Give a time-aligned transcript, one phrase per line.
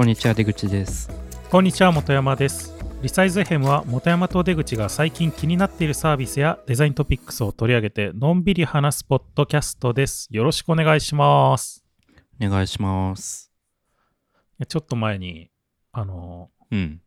[0.00, 1.10] こんにちは出口です。
[1.50, 2.74] こんにちは本山です。
[3.02, 10.26] リサイズヘムは本山と出口が最近気になっているサービスやデザイントピックスを取り上げてのんびり話すポッドキャストです。
[10.30, 11.84] よろしくお願いします。
[12.42, 13.52] お願いします。
[14.66, 15.50] ちょっと前に
[15.92, 17.02] あのうん。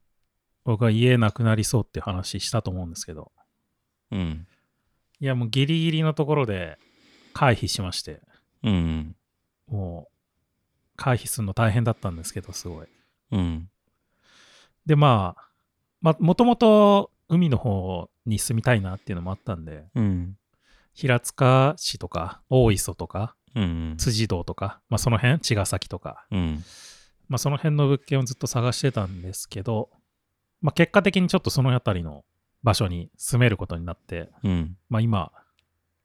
[0.63, 3.31] 僕が家なくなりそうって話したと思うんですけど。
[4.11, 4.45] うん。
[5.19, 6.77] いやもうギリギリのところで
[7.33, 8.21] 回避しまして。
[8.61, 9.15] うん。
[9.65, 10.12] もう
[11.03, 12.87] 回避するの大変だったんですけどすごい。
[13.31, 13.69] うん。
[14.85, 15.49] でまあ
[16.01, 20.37] まもともと海の方に住みたいなっていうのもあったんでうん。
[20.93, 23.95] 平塚市とか大磯とかうん。
[23.97, 26.63] 辻堂とか、まあ、その辺茅ヶ崎とか、うん。
[27.27, 29.89] まあ、その辺の物件をずっと探してたんですけど、
[30.61, 32.23] まあ、結果的にちょっとその辺りの
[32.63, 34.77] 場所に住めることになって、うん。
[34.89, 35.31] まあ、今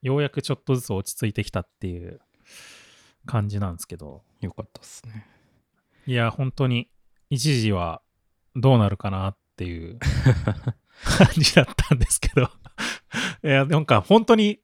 [0.03, 2.21] ようやくちょっとずつ落ち着いてきたっていう
[3.27, 4.23] 感じなんですけど。
[4.41, 5.27] よかったっすね。
[6.07, 6.89] いや本当に
[7.29, 8.01] 一時は
[8.57, 9.99] どうなるかなっていう
[11.05, 12.51] 感じだったんですけど。
[13.45, 14.61] いやなんか本当に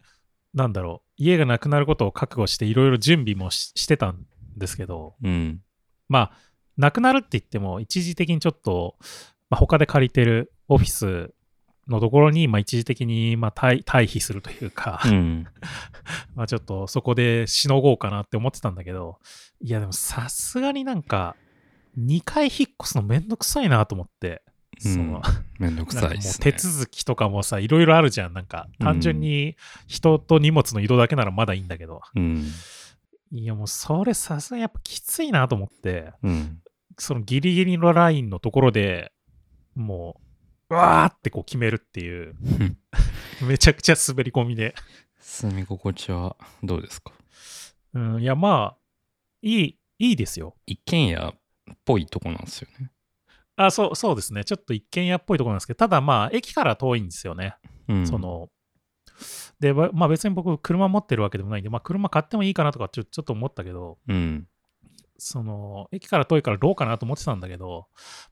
[0.53, 1.11] なんだろう。
[1.17, 5.17] 家がなくなることを覚悟していろいろ準備もししてたんですけど。
[5.23, 5.63] うん。
[6.09, 6.33] まあ
[6.77, 8.97] なくなるって言っても一時的にちょっと、
[9.51, 11.33] まあ、他で借りてるオフィス
[11.89, 15.47] のところに、まあ、一時的に、まあ、退退避するというか、うん。
[16.35, 19.19] まあちょっとそこでしのごうかなって思ってたんだけど、
[19.61, 21.37] いやでもさすがになんか、
[21.99, 24.43] 2回引っ越すのめんどくさいなと思って、
[24.79, 25.23] その、
[25.59, 26.25] めんどくさいね。
[26.41, 28.33] 手続きとかもさ、いろいろあるじゃん。
[28.33, 32.45] なんか、単純に人と荷物の移動だけならまだいいんだけど、うん。
[33.31, 36.59] いやもうそれさすがにやっぱきついなと思って、うん。
[36.99, 39.13] そのギリギリのラインのところで
[39.75, 40.24] もう、う
[40.69, 42.35] わーってこう決めるっていう、
[43.47, 44.75] めちゃくちゃ滑り込みで。
[45.21, 47.13] 住み心地はどうですか？
[47.95, 48.79] うん、いやまあ、
[49.43, 50.57] いい、いいですよ。
[50.67, 52.91] 一軒家っぽいとこなんですよね
[53.57, 54.45] あ、そう、そうですね。
[54.45, 57.57] ちょっと一軒家っぽいところなんですけど、ただまあ、駅から遠いんですよね。
[57.89, 58.51] うんその、
[59.61, 64.49] で、ばまあ別に僕、車持ってるわけでもないんで、まあ車買ってもいいかなとかちょちょっと思ったけど、うん
[65.17, 67.87] その、駅から遠いからどうかなと思ってたんだけど、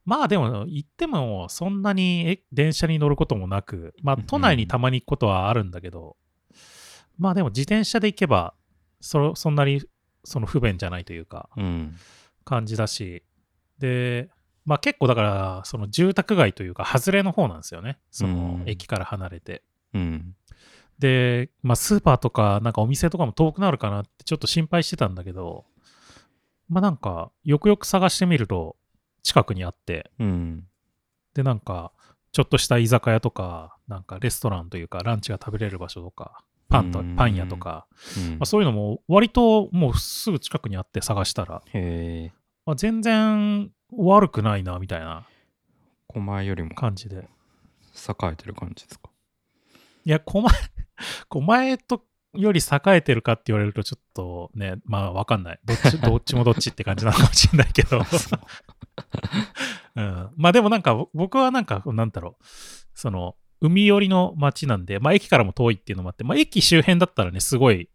[0.04, 6.16] まあでも、行ってもそんなにえ電車に乗ることもなく、まあ都内にたまに行くことはあるんだけど、
[7.18, 8.54] まあでも自転車で行けば、
[9.00, 9.82] そそんなに
[10.24, 11.96] その不便じゃないというか、うん
[12.44, 13.22] 感じだし、
[13.78, 14.28] で、
[14.64, 17.98] まあ結構だから、その住宅街というか、外れの方なんですよね。
[18.10, 19.62] そのうん駅から離れて。
[19.94, 20.34] うん
[20.98, 25.64] で、まあスーパーとか、なんかお店とかも遠くなるかなってちょっと心配してたんだけど、
[26.68, 28.76] まあなんか、よくよく探してみると、
[29.22, 30.66] 近くにあって、うん。
[31.34, 31.92] で、なんか、
[32.32, 37.16] ちょっとした居酒屋とか、なんかレストランというか、ランチが食べれる場所とか、パンとうん。
[37.16, 37.86] パン屋とか、
[38.16, 38.30] うん。
[38.32, 41.62] まあ、そういうのも割ともうすぐ近くにあって探したら、
[42.64, 45.26] まあ、全然悪くないな、みたいな。
[46.08, 47.28] 狛江よりも感じで。
[47.94, 49.10] 栄えてる感じですか？
[50.04, 50.52] いや、狛江、
[51.28, 52.04] 狛江と
[52.34, 55.60] より栄えてるかって言われるとちょっとね、まあわかんない。
[55.64, 58.02] どっち、 どっちもどっちって感じなのかもしれないけど。
[59.94, 62.44] うん、まあでもなんか僕はなんか、なんだろう。
[62.94, 67.88] その、海寄りの街なんで、まあ駅からも遠いっていうのもあって、まあ駅周辺だったらね、すごい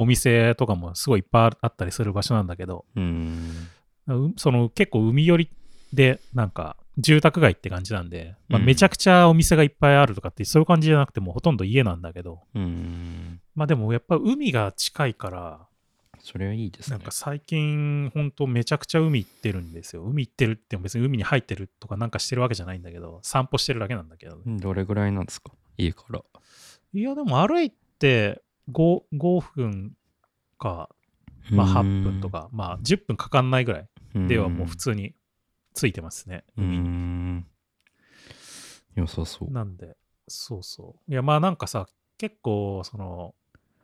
[0.00, 3.68] お店とかもすごいいっぱいあったりする場所なんだけど、うん
[4.06, 5.50] うその結構海寄り
[5.92, 15.66] でなんか住宅街って感じなんで、まあ、うんめちゃくちゃお店がいっぱいあるとかってそういう感じじゃなくてもうほとんど家なんだけどうんまあでもやっぱ海が近いから
[16.18, 16.96] それはいいですね。
[16.96, 20.02] なんか最近ほんとめちゃくちゃ海行ってるんですよ。
[20.02, 25.52] 海行ってるっても別に海に入ってるとかなんかしてるわけじゃないんだけど散歩してるだけなんだけど、ねどれぐらいなんですか？
[25.76, 26.22] 家から。
[26.94, 28.40] いやでも歩いて
[28.72, 29.92] 5, 5分
[30.58, 30.88] か、
[31.50, 33.88] まあ、8分とかまあ10分かかんないぐらい
[34.26, 35.14] ではもう普通に
[35.74, 36.88] ついてますねう海に。
[36.88, 37.46] ん
[38.94, 39.50] 良さそう。
[39.52, 39.98] なんで、
[40.28, 41.12] そうそう。
[41.12, 41.86] いや、まあなんかさ、
[42.18, 43.34] 結構、その、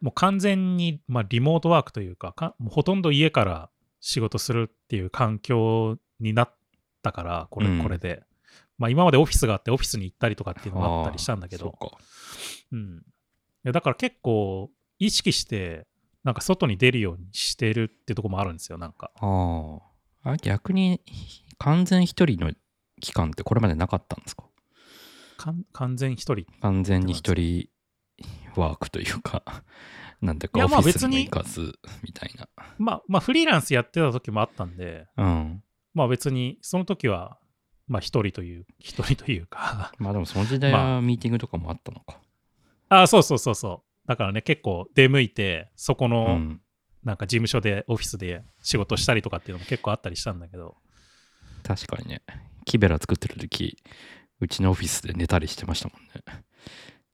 [0.01, 3.71] もう完全に、まあ、リモートワークというかか、もうほとんど家から
[4.01, 6.55] 仕事するっていう環境になっ
[7.03, 8.23] たから、これ、うんこれで。
[8.79, 11.97] まあ今までオフィスがあって、オフィスに行ったりとかっていうのもあったりしたんだけど、うか
[12.73, 12.99] うん。
[12.99, 13.03] い
[13.65, 15.87] や、だから結構、意識して、
[16.25, 19.13] なんか外に出るようにしてるっていうところもあるんですよ、なんか。
[19.17, 19.79] あ
[20.25, 21.01] ああ逆に
[21.59, 22.53] 完全一人の
[23.01, 24.45] 期間ってこれまでなかったんですか？
[25.73, 26.47] 完全一人。
[26.61, 27.69] 完全に一人
[28.57, 29.43] ワークというか
[30.21, 32.49] なんていうかオフィスに行かずみたいな。
[32.79, 35.63] まあ、まあ、フリーランスやってた時もあったんで、うん。
[35.95, 37.39] まあ別に、その時は、
[37.87, 39.93] まあ一人という、一人というか。
[39.99, 42.21] まあでもその時代まはミーティングとかもあったのか、
[42.89, 44.09] ああ、そうそうそうそう。
[44.09, 46.61] だからね、結構出向いて、そこうの、ん。
[47.05, 50.77] なんか事務所で、オフィスで仕事したりとかっていうのも結構あったりしたんだけど、
[51.63, 52.23] 確かにね。
[52.65, 53.77] キベラ作ってる時
[54.41, 56.45] うちのオフィスで寝たりしてましたもんね。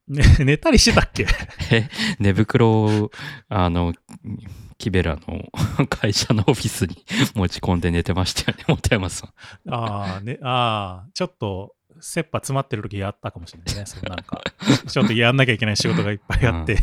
[0.08, 1.26] ね、 寝たりしてたっけ？
[1.70, 1.88] え、
[2.18, 3.10] 寝袋を、
[3.48, 3.94] あの、
[4.78, 5.48] キベラの
[5.88, 7.04] 会社のオフィスに
[7.34, 9.72] 持ち込んで寝てましたよね、本山さん。
[9.72, 13.86] ああ、ね、ああ、ちょっと、切羽詰まってる時やったかもしれないね。
[13.86, 14.42] そのなんか、
[14.88, 16.76] ちょっとやんなきゃいけない仕事がいっぱいあって、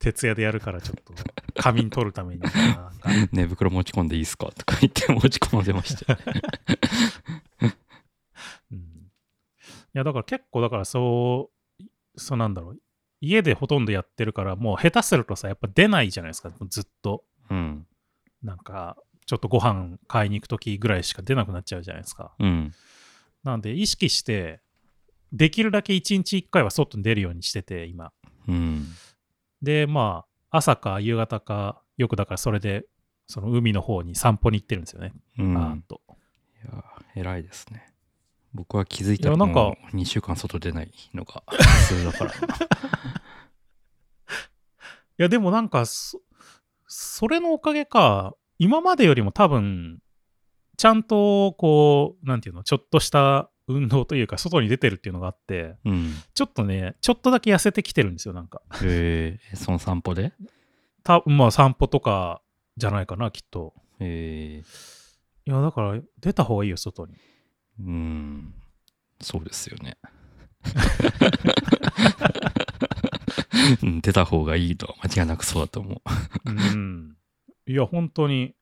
[0.00, 1.14] 徹夜でやるからちょっと
[1.54, 2.42] 仮眠取るために
[3.30, 6.42] 寝袋持ち込んでいいですかとか言って持ち込んでましたよね。
[8.72, 8.82] うん、い
[9.92, 11.53] や、だから結構、だからそう、
[12.16, 12.78] そうなんだろう。
[13.20, 17.24] 家でほとんどやってるから、もう下手するとさ、やっぱ出ないじゃないですか、ずっと。
[17.50, 17.86] うん。
[18.42, 18.96] なんか、
[19.26, 22.34] ちょっとご飯買いに行く時ぐらいしか出なくなっちゃうじゃないですか。
[22.38, 22.72] うん。
[23.42, 24.60] なんで、意識して、
[25.32, 28.12] できるだけ1日1回は外に出るようにしてて、今。
[28.46, 28.86] うん。
[29.62, 32.86] で、まあ、朝か夕方か、よくだからそれで、
[33.26, 35.12] その海の方に散歩に行ってるんですよね。
[35.38, 35.54] うん。
[35.54, 36.02] バーッと。
[36.62, 36.84] いや、
[37.16, 37.93] 偉いですね。
[38.54, 42.56] 僕は気づいたらいやなんかもう2週間外出ないのが 普通だからな。
[45.16, 46.20] いや、でもなんかそ、
[46.88, 50.00] それのおかげか、今までよりも多分、
[50.76, 56.14] ちゃんと、こう、なんていうの、ちょっとした運動というか、外に出てるっていうのがあって、うん。
[56.34, 58.60] ちょっとね、ちょっとだけ痩せてきてるんですよ、なんか。
[58.82, 60.32] えー、その散歩で？
[61.04, 62.42] たまあ、散歩とか
[62.76, 63.72] じゃないかな、きっと。
[64.00, 67.14] えー、いや、だから、出た方がいいよ、外に。
[67.80, 68.54] うん。
[69.20, 69.96] そうですよね。
[73.82, 76.50] うん出た方がいいとは間違いなくそうだと思う。
[76.50, 77.16] うん。
[77.66, 78.54] いや、本当に、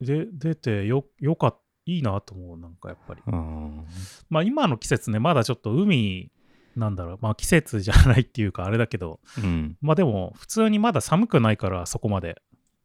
[0.00, 1.60] で、出てよ、よかった。
[1.86, 3.22] いいなと思う、なんかやっぱり。
[3.26, 3.86] うん。
[4.28, 6.30] まあ今の季節ね、まだちょっと海、
[6.76, 9.76] なんだろう、まあ季節じゃないっていうかあれだけど、うん。
[9.80, 12.40] まあでも普通にまだ寒くないからそこまで、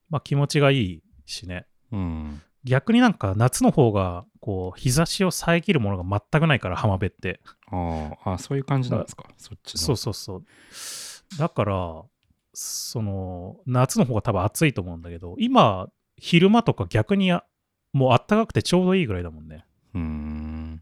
[0.10, 1.68] まあ気持ちがいいしね。
[1.92, 2.42] うん。
[2.66, 7.40] 逆になんか夏の方が、こう、日差しを遮るものが全くないから、浜辺って。
[7.68, 9.24] あーあ、そういう感じなんですか？
[9.38, 9.82] そっちの。
[9.82, 10.46] そうそうそう。
[11.38, 12.04] だから、
[12.54, 17.44] その、夏の方が多分暑いと思うんだけど、今、昼間とか逆にあ
[17.94, 19.66] もう暖かくてちょうどいいぐらいだもんね。
[19.94, 20.82] うーん。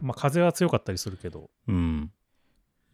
[0.00, 2.12] まあ風は強かったりするけど、うん。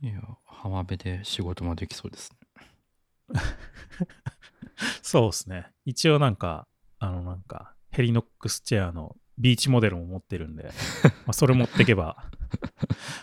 [0.02, 3.40] いや、浜辺で仕事もできそうですね。
[5.02, 5.66] そうですね。
[5.84, 6.66] 一応なんか、
[6.98, 10.70] あのなんか、ヘリノックスチェアのビーチモデルも持ってるんで、
[11.26, 12.30] まあそれ持ってけば、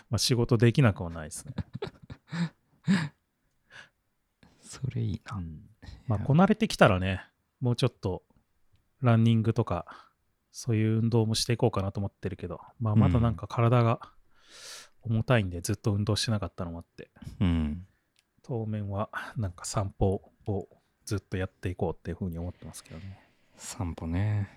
[0.10, 1.54] まあ仕事できなくはないですね。
[4.62, 5.38] それいいな。
[5.38, 5.62] うん
[6.08, 7.22] まあこなれてきたらね、
[7.60, 8.24] もうちょっと
[9.02, 9.86] ランニングとか、
[10.52, 14.00] そういう運動もしていこうかなと思ってるけど、まあまだなんか体が
[15.02, 17.86] 重たいんでずっと運動してなかったのもあって、うん。
[18.44, 20.70] 当面はなんか散歩を
[21.06, 23.27] ずっとやっていこうっていうふうに思ってますけどね。
[23.58, 24.50] 散歩ね。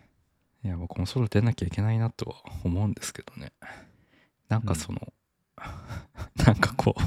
[0.62, 3.52] いや、僕も外出なきゃいけないなとは思うんですけどね。
[4.49, 5.12] なんかその、
[6.44, 7.02] なんかこう、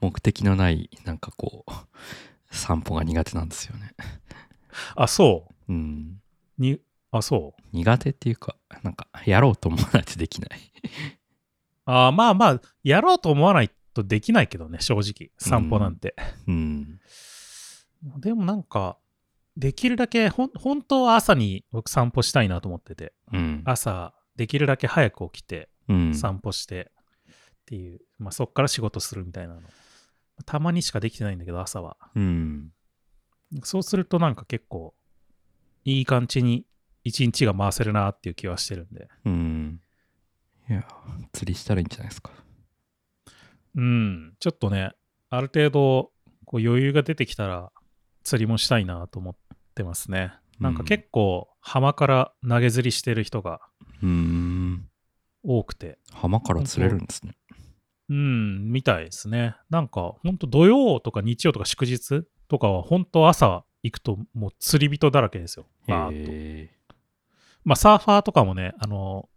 [0.00, 1.72] 目的のない、なんかこう、
[2.54, 3.94] 散歩が苦手なんですよね。
[4.94, 5.72] あ、そう？
[5.72, 6.20] ん。
[6.58, 6.62] う。
[6.62, 6.80] に、
[7.10, 7.62] あ、そう？
[7.72, 10.50] 苦手っていうか、なんか、やろうと思わないとできない。
[11.84, 15.30] あーまあまあ、やろうと思わないとできないけどね、正直。
[15.38, 16.14] 散歩なんて。
[16.46, 17.00] うん。
[18.18, 18.98] でもなんか、
[19.56, 23.62] できるだけ、ほん本当は朝に僕散歩したいなと思ってて、うん。
[23.64, 26.14] 朝、できるだけ早く起きて、うん。
[26.14, 26.90] 散歩して
[27.30, 27.34] っ
[27.66, 29.60] ていう、まあそっから仕事するみたいなの。
[30.46, 31.96] たまにしかできてないんだけど、朝は。
[32.14, 32.70] うん。
[33.62, 34.94] そうするとなんか結構、
[35.84, 36.64] いい感じに
[37.04, 39.08] 一日が回せるなっていう気はしてるんで。
[39.24, 39.80] うん。
[40.70, 40.86] いや、
[41.32, 42.32] 釣りしたらいいんじゃないですか。
[43.74, 44.92] うん、ちょっとね、
[45.30, 46.12] ある程度
[46.44, 47.72] こう余裕が出てきたら
[48.22, 49.36] 釣りもしたいなと思っ
[49.72, 50.32] てますね。
[50.60, 53.60] なんか結構浜から投げ釣りしてる人が。
[55.44, 57.34] 多くて、浜から釣れるんですね。
[58.08, 59.56] うん、みたいですね。
[59.70, 65.66] なんかほんと土曜とか日曜とか祝日とかは本当朝行くともう釣り人だらけですよ。
[65.88, 66.70] バーッとへ
[67.64, 69.28] まあサーファーとかもね、あの、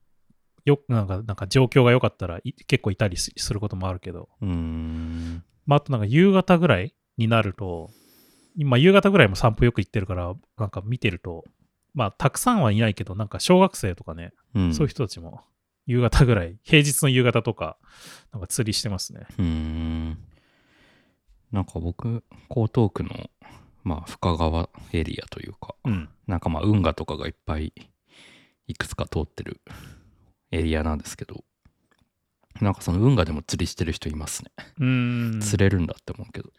[0.66, 5.44] よなんかなんか状況が良かったらい結構いたりすすることもあるけど、ーうーん。
[5.66, 7.92] まあ、あとなんか夕方ぐらいになると、
[8.58, 11.44] 今夕方ぐらいも散歩よく行ってるから、なんか見てると、
[11.94, 14.74] まあたくさんはいないけど、なんか小学生とかね、うん。
[14.74, 15.42] そういう人たちも
[15.86, 17.78] 夕方ぐらい、平日の夕方とか、
[18.32, 19.28] なんか釣りしてますね。
[19.38, 20.18] うーん。
[21.52, 23.30] なんか僕、江東区の、
[23.84, 26.10] まあ、深川エリアというか、うん。
[26.28, 27.74] なんかまあ、運河とかがいっぱい、
[28.68, 29.62] いくつか通ってる
[30.52, 31.44] エリアなんですけど、
[32.62, 34.52] なんかその運河でも釣りしてる人いますね。
[34.80, 35.40] うーん。
[35.42, 36.52] 釣れるんだって思うけど。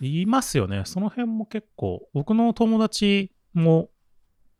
[0.00, 0.82] いますよね。
[0.84, 3.90] その辺も結構、僕の友達も、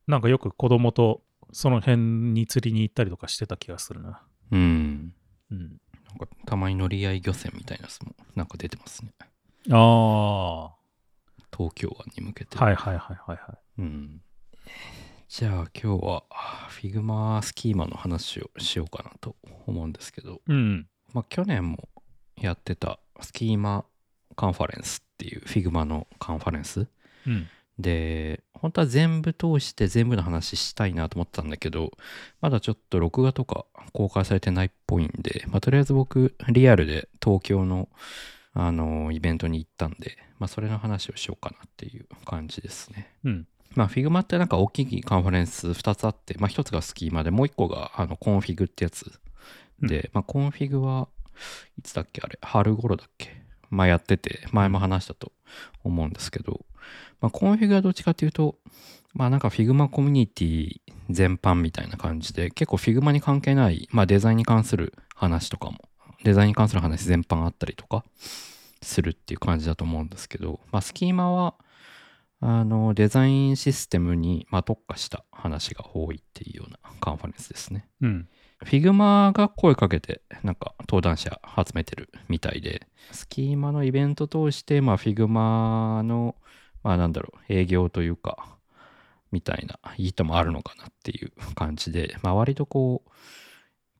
[0.06, 1.98] なんかよく子供とその辺
[2.32, 4.22] に釣りに行ったりとかしてた気がするな。
[4.52, 5.12] うん。
[5.50, 5.58] うん。
[5.58, 9.12] なんかたまに乗り合い漁船みたいなやつもなんか出てますね。
[9.70, 10.62] ああ。
[10.64, 10.72] は
[11.56, 12.56] 東京湾に向けて。
[12.56, 13.38] いはいはいはいはい。
[13.78, 14.20] うん。
[15.28, 16.24] じゃあ今日は
[16.70, 19.34] Figma スキーマの話をしようかなと
[19.66, 20.86] 思うんですけど、うん。
[21.12, 21.88] まあ去年も
[22.40, 23.84] やってた Schema
[24.36, 26.86] カンファレンスっていう Figma のカンファレンス
[27.26, 27.48] うん。
[27.78, 31.90] で、本当は全部通して全部の話したいなと思ったんだけど、
[32.40, 37.88] まだちょっと録画とか公開されてないっぽいんで、まあ、とりあえず僕、リアルで東京の、
[38.58, 43.12] あのイベントに行ったんで、まあ、それの話をしようかなっていう感じですね。
[43.24, 43.46] うん。
[43.74, 49.12] まあ、Figma ってなんか大きいカンファレンス2つあって、まあ、1つが Schema で、もう1個があの Config ってやつ
[49.82, 51.08] で、まあ、 Config は
[51.78, 55.32] いつだっけあれ、春頃だっけまあ、やってて、前も話したと
[55.84, 56.64] 思うんですけど、
[57.20, 58.56] まあ、コンフィグはどっちかというと、
[59.16, 65.78] まあなんか Figma コミュニティ全般みたいな感じで、結構 Figma に関係ない、まあデザインに関する話とかも、
[66.22, 68.04] デザインに関する話全般あったりとか
[68.82, 71.54] するっていう感じだと思うんですけど、まあ Schema は、
[72.40, 77.88] あの、デザインシステムに、まあ、特化した話が多いっていうようなカンファレンスですね。
[78.02, 78.28] うん。
[78.64, 86.36] Figma が声かけて、なんか登壇者集めてるみたいで、 Schema のイベント通して、まあ Figma の、
[86.82, 88.56] まあなんだろう、営業というか、
[89.30, 93.10] みたいな意図もあるのかなっていう感じで、まあ割とこう、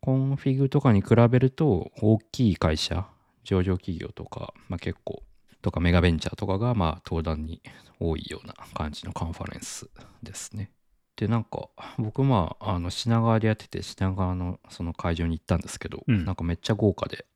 [0.01, 3.07] Config とかに比べると大きい会社、
[3.45, 5.23] 上場企業とか、まあ結構、
[5.63, 7.61] とかメガベンチャーとかがまあ登壇に
[7.99, 9.91] 多いような感じのカンファレンス
[10.23, 10.71] ですね。
[11.17, 11.69] でなんか
[11.99, 17.27] 僕まああの品川でやってて品川のその会場に行ったんですけど、うんなんかめっちゃ豪華で。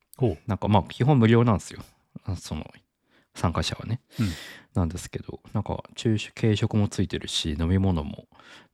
[0.45, 1.81] なんかまあ基本無料なんですよ
[2.25, 2.63] あその
[3.33, 4.27] 参加者はね、うん
[4.73, 8.27] なんですけどなんか昼食軽食もついてるし飲み物も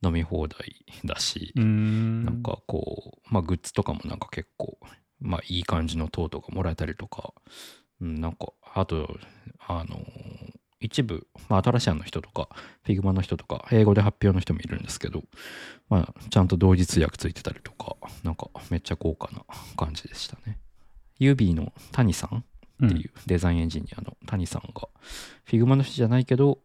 [0.03, 2.25] 飲み放題だし、うーん。
[2.25, 4.77] なんかこうまあグッズとかもなんか結構
[5.19, 7.33] まあいい感じの塔とかもらえたりとか、
[8.01, 9.17] うん、なんかあと
[9.59, 9.99] あの
[10.79, 12.49] 一部、まあ、新しいの人とか
[12.85, 15.23] Figma の人とか英語で発表の人もいるんですけど、
[15.89, 19.43] まあ、ちゃんと同時通訳ついてたりとかなんかめっちゃ豪華な
[19.75, 20.59] 感じでしたね。
[21.19, 22.43] ユービーの谷さん
[22.85, 24.87] っていうデザインエンジニアの谷さんが、
[25.47, 26.59] Figma の人じゃないけど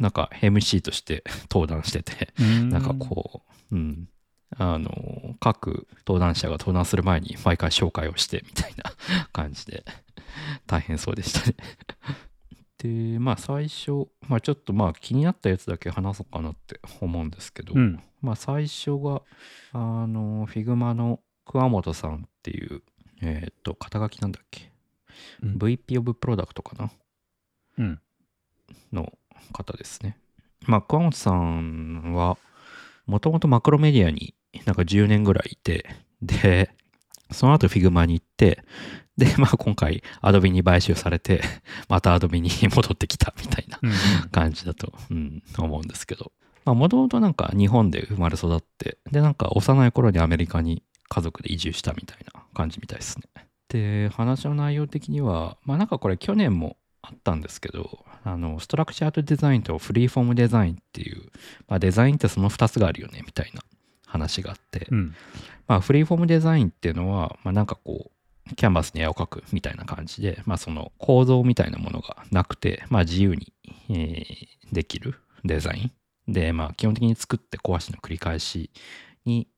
[0.00, 2.68] なんか MC として 登壇しててうん。
[2.70, 4.08] なんかこう、うん、
[4.56, 8.92] あの、各登壇者が登壇する前に毎回紹介をしてみたいな
[9.32, 9.84] 感じで、
[10.66, 11.56] 大変そうでしたね。
[12.82, 18.02] で、まあ最初、まあちょっとまあ気になったやつだけ話そうかなって思うんですけど、うん。
[18.20, 19.22] まあ最初が、
[19.72, 22.82] あの、Figma の桑本さんっていう、
[23.22, 24.72] えっ、と、肩書きなんだっけ、
[25.42, 26.90] うん VP of Product かな？
[27.78, 28.00] うん。
[28.92, 29.12] の
[29.52, 30.18] 方ですね。
[30.66, 32.36] まあ、桑本さんは、
[33.06, 34.34] もともとマクロメディアに
[34.64, 35.86] なんか10年ぐらいいて、
[36.20, 36.70] で、
[37.30, 38.64] その後 Figma に行って、
[39.24, 41.42] で、まあ今回 Adobe に買収されて、
[41.88, 44.30] また Adobe に 戻ってきたみたいなうん。
[44.30, 46.32] 感じだと、うん、思うんですけど。
[46.64, 53.24] まあもともとなんか日本で生まれ育って、で、なんか幼い頃にアメリカに家族で移住したみたいな感じみたいですね。
[53.68, 61.22] で、話の内容的には、まあなんかこれ去年もあったんですけど、あの、ストラクチャードデザインとフリーフォームデザインっていう、
[61.68, 63.62] まあデザインってその2つがあるよね、みたいな
[64.06, 65.14] 話があって、うん。
[65.66, 68.10] まあフリーフォームデザインっていうのは、まあなんかこう、
[68.56, 73.52] キャンバスに絵を描くみたいな感じで、まあその構造みたいなものがなくて、まあ自由に、
[73.90, 75.92] えーできるデザイ
[76.26, 76.32] ン。
[76.32, 78.70] で、まあ基本的に作って壊しの繰り返し
[79.24, 79.48] に、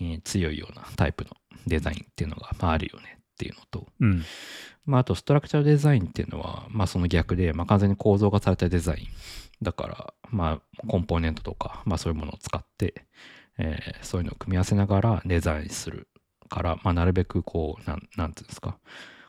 [0.00, 1.30] えー強いようなタイプの
[1.66, 4.22] デザインっていうのが、まああるよねっていうのと、うん。
[4.84, 9.06] まああとストラクチャーデザインっていうのは、まあその逆で、まあ完全に構造化されたデザイン。
[9.62, 13.06] だから、まあコンポーネントとか、まあそういうものを使って、
[13.58, 16.08] えーそういうのを組み合わせながらデザインする
[16.48, 18.78] から、まあなるべくこう、なん、なんていうんですか、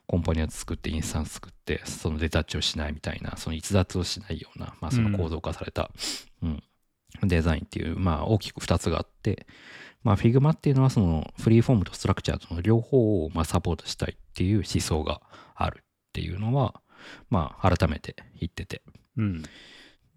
[0.07, 5.91] コンポーネント作ってインスタンス作って、そのデタッチをしないみたいな、その逸脱をしないような、まあその構造化された、
[6.41, 6.63] うん、
[7.23, 9.45] デザインっていう、まあ大きく2つがあって、
[10.03, 15.21] まあ Figma っていうのはそのフリーフォームとストラクチャーとの両方をまあサポートしたいっていう思想が
[15.55, 15.83] あるっ
[16.13, 16.81] ていうのは、
[17.29, 18.81] まあ改めて言ってて。
[19.17, 19.43] うん。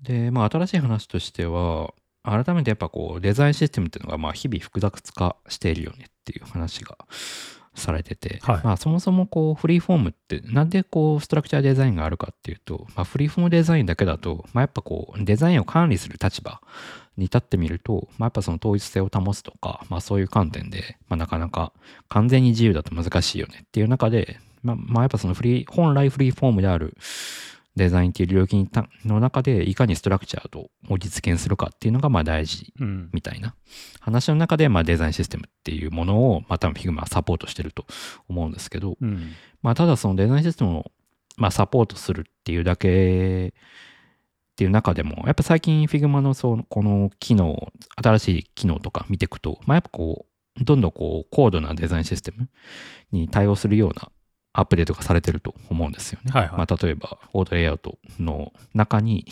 [0.00, 1.92] で、まあ新しい話としては、
[2.22, 6.96] 改めてやっぱこうデザインシステムっていうのがまあ日々複雑化しているよねっていう話が
[7.74, 8.60] されてて、はい。
[8.62, 16.60] まあそもそもこうフリーフォームってなんでこうストラクチャーデザインがあるかっていうと、まあフリーフォームデザインだけだと、まあやっぱこうデザインを管理する立場
[17.16, 21.72] に立ってみると、まあやっぱその統一性を保つとか、まあそういう観点で、まあなかなか
[22.08, 26.96] 完全に自由だと難しいよねっていう中で、まあ、まあやっぱそのフリー、本来フリーフォームである
[27.76, 28.68] デザインっていう領域
[29.06, 33.10] の中でいかにストラクチャードを実現するかっていうのがまあ大事うん。
[33.12, 33.54] みたいな
[34.00, 37.86] 話の中でまあデザインシステムっていうものをまあ多分 Figma はサポートしてると
[38.28, 39.32] 思うんですけど、うん。
[39.62, 40.92] まあただそのデザインシステムを
[41.36, 43.54] まあサポートするっていうだけ
[44.52, 50.26] っていう中でもやっぱ最近 Figma のそのこの機能新しい機能とか見ていくとまあやっぱこ
[50.60, 52.48] うどんどんこう高度なデザインシステム
[53.10, 54.10] に対応するような
[54.52, 56.32] アップデートがされてると思うんですよね。
[56.32, 59.26] はいはいまあ、例えば、オートレイアウトの中に、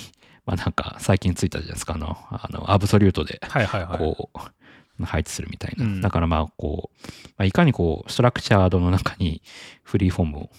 [0.46, 3.40] まあ、なんか最近ついたじゃないですか、あの、あのアブソリュートで。
[3.98, 5.84] こう、配置するみたいな。
[5.84, 9.42] うんだからまあ、こう、まあ、いかにこう、ストラクチャードの中に
[9.82, 10.50] フリーフォームを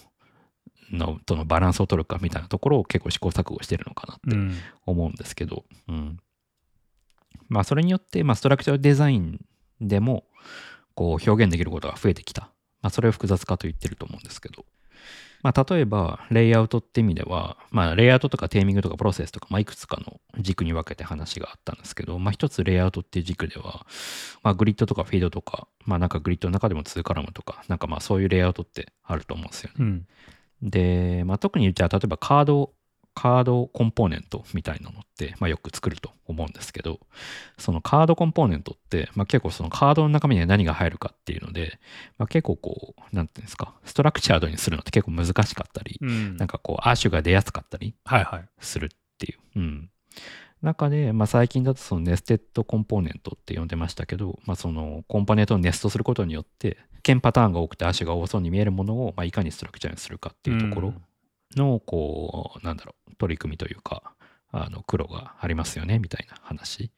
[0.92, 4.54] のとのバランスを取るかみたいなところを結構試行錯誤してるのかなってうん。
[4.86, 6.18] 思うんですけど、うん。
[7.48, 9.40] まあ、それによって、まあ、ストラクチャーデザイン
[9.80, 10.24] でも、
[10.94, 12.50] こう、表現できることが増えてきた。
[12.82, 14.64] まあ、それを複雑化と言ってると思うんですけど。
[15.42, 23.84] まあ、例えば、レイアウトって意味では、まあ、レイアウトとかテーミングとかプロセスとか、まあ、いくつかの軸に分けて話があったんですけど、まあ、一つレイアウトっていう軸では、
[24.44, 29.74] まあ、グリッドとかフィードとか、まあ、なんかグリッドの中でも2カラムとか、なんかまあ、そういうレイアウトってあると思うんですよね。
[29.80, 30.06] うん。
[30.62, 32.72] で、まあ、特にじゃあ例えばカード
[33.14, 37.00] カードコンポーネントみたいなのって、まあ、よく作ると思うんですけど
[37.58, 41.78] そのカードコンポーネントって、まあ、結構そのカードの中身には何が入るかっていうので、
[42.18, 48.48] まあ、結構こうなんていうんですかストラクチャードにするのって結構難しかったり、うんなんかこうアッシュが出やすかったりはいはい。
[48.60, 48.88] するっ
[49.18, 49.60] ていう。
[49.60, 49.90] うん。
[50.62, 60.94] 中で、まあ、最近だとそのネステッドコンポーネントって呼んでましたけど、まあ、そのコンポーネントをネストすることによって、剣パターンが多くて足が多そうに見えるものを、まあ、いかにストラクチャーにするかっていうところ
[61.56, 64.14] の、こう、なんだろう、取り組みというか、
[64.50, 66.90] あの、苦労がありますよね、みたいな話。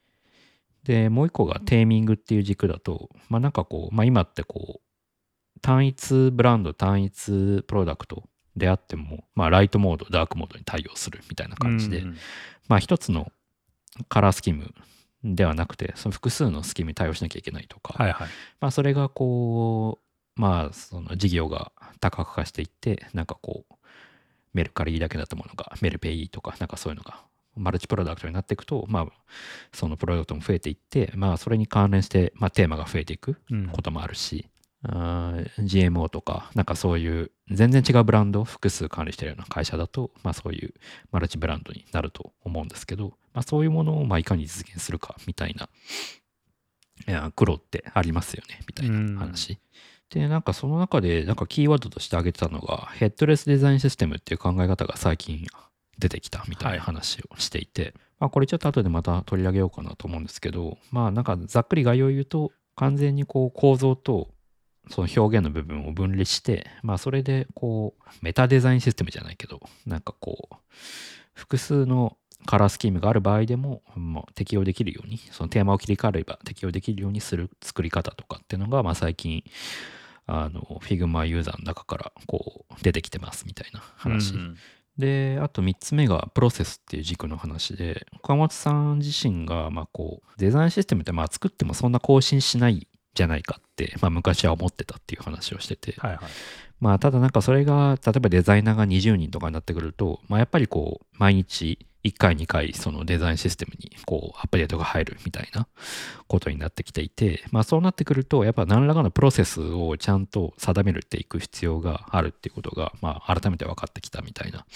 [0.84, 8.24] で、もう一個がテーミングっていう軸だと、まあ、なんかこう、まあ、今ってこう、単一ブランド、単一プロダクト
[8.56, 12.16] であっても、まあ、ライトモード、ダークモードに対応するみたいな感じで、うん
[12.68, 13.30] まあ一つの
[14.08, 14.74] カラースキーム
[15.22, 18.28] ではなくて、その複数のスキームに対応しなきゃいけないとか、はいはい。
[18.60, 20.00] まあそれがこ
[20.36, 23.73] う、まあその事業が多角化していって、なんかこう、
[24.54, 27.22] メルカリだけだったものがメルペイとか、なんかそういうのが
[27.56, 29.06] マルチプロダクトになっていくと、まあ
[29.72, 34.48] そのプロダクトも増えていって、まあそれに関連して、まあテーマが増えていくうんこともあるし、
[34.82, 40.74] あー GMO とか、なんかそういう全然違うブランドを複数管理してるような会社だと、まあそういう
[41.10, 45.68] マルチブランドになると思うんですけど、まあそういうものをまあいかに実現するかみたいな、
[47.06, 49.58] いや苦労ってありますよね、みたいな話。
[50.10, 55.46] で、なんかその中で、なんかキーワードとして挙げてたのが、ヘッドレスデザインシステムっていう考え方が最近
[55.98, 64.28] 出てきたみたいな話をしていて、まあこれちょっと後でまた取り上げようかなと思うんですけど、まあなんかざっくり概要を言うと、完全にこう構造と
[64.90, 70.56] その表現の部分を分離して、まあそれでこうメタデザインシステムじゃないけど、なんかこう
[71.34, 79.44] 複数のカラースキームがある場合でも、まあ、適用できるように、そのテーマを切り替えれば適用できるようにする作り方とかっていうのが、まあ最近、
[80.26, 84.34] あの、Figma ユーザーの中からこう出てきてますみたいな話。
[84.34, 84.56] うん
[84.98, 96.20] で、あと3つ目がプロセスっていう軸の話で、岡本さん自身が、まあこう、デザインシステムってまあ作ってもそんな更新しないじゃないかって、まあ昔は思ってたっていう話をしてて、はいはい。
[96.78, 105.66] まあただなんかそれが、例えばデザイナーが20人とかになってくると、まあやっぱりこう、毎日1回2回そのデザインシステムにこうアップデートが入るみたいな
[106.26, 114.66] ことになってきていて、まあそうなってくると、やっぱ何らかのプロセスをちゃんと定めるっていく必要があるっていうことが、まあ改めて分かってきたみたいな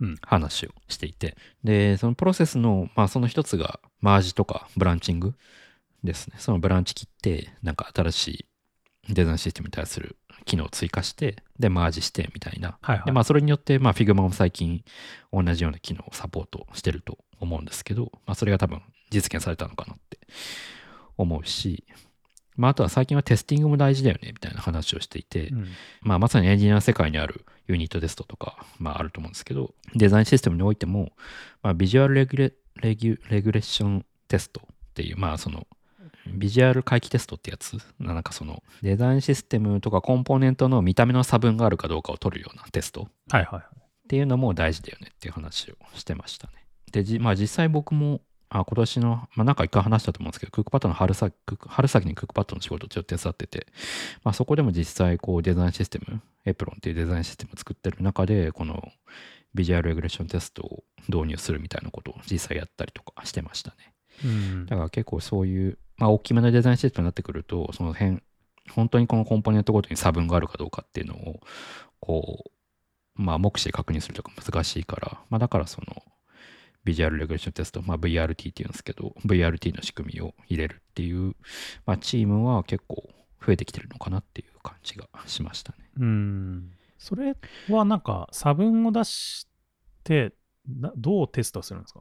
[0.00, 5.34] うん話をしていて、で、そのプロセスの、まあその一つがマージとかブランチング
[6.04, 6.36] ですね。
[6.38, 8.28] そのブランチ切って、なんか新し
[9.08, 12.78] いデザインシステムに対する機能を追加して、で、マージしてみたいな。
[12.80, 13.06] はいはい。
[13.06, 14.84] で、まあ、それによって、まあ、Figma も最近
[15.32, 20.18] 同じような機能をサポートしてると思うんですけど、まあ、それが多分実現されたのかなって
[21.16, 21.84] 思うし、
[22.56, 25.66] まあ、あとは最近はテスティングも大事だよね、みたいな話をしていて、うん
[26.02, 31.12] まあ、まさにエンジニアの世界にあるユニットテストとか、まあ、あると思うんですけど、デザインシステムにおいても、
[31.62, 35.66] まあ、ビジュアルレギュレレギュレギュレーションテストっていう、まあ、その、
[36.26, 43.08] ビジュアル回帰テストってやつ、なんかその、デザインシステムとかコンポーネントの見た目の差分があるかどうかを取るようなテスト？
[43.30, 43.62] はいはい。
[43.62, 46.52] っていうのも大事だよねっていう話をしてましたね。
[46.92, 51.34] で、じまあ、実際僕もあ今年の、まあ、なんか一回話したと思うんですけど、クックパッドの春先
[51.66, 53.66] 春先にクックパッドの仕事をちょっと手伝ってて、
[54.22, 58.82] まあ、そこでも実際こうデザインシステム、エプロンっていうデザインシステムを作ってる中で、この
[59.54, 63.76] ビジュアルレグレーションテストを導入するみたいなことを実際やったりとかしてましたね。
[64.24, 68.22] うんだから結構そういう、まあ、大きめのデザインシステムになってくると、その辺、
[68.70, 71.40] 本当にこのコンポーネントごとに差分があるかどうかっていうのを、
[72.00, 72.44] こ
[73.16, 76.02] う、まあ、目視で確認するとか難しいから、まあ、だからその、
[76.84, 81.34] ビジュアルレグレーションテスト、まあ、VRT っていうんですけど、VRT の仕組みを入れるっていう、
[81.86, 83.08] まあ、チームは結構
[83.44, 85.78] 増えてきてるのかなっていう感じがしましたね。
[85.98, 86.72] うん。
[86.98, 87.36] それ
[87.68, 89.48] はなんか差分を出し
[90.02, 90.34] て、
[90.66, 92.00] などうテストするんですか？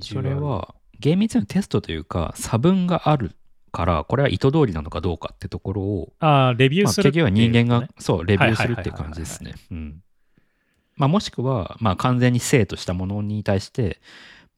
[0.00, 3.32] それ、は、厳密にテストというか、差分がある
[3.72, 9.54] から、これは意図通りなのかどうかってところを、ああ、レビューまあ、する結局は人間が、そう、レビューするっていう感じですね。
[9.70, 10.02] うん。
[10.96, 14.00] まあ、もしくは、まあ、完全に生としたものに対して、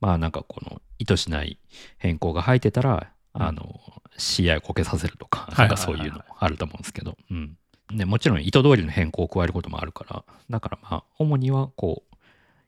[0.00, 1.58] まあ、なんかこの意図しない
[1.98, 3.80] 変更が入ってたら、うんあの、
[4.18, 7.56] CI をこけさせるとか、なんかそういうのあると思うんですけど、うん。
[7.94, 12.15] でもちろん意図通りの変更を加えることもあるから、だからまあ、主にはこう、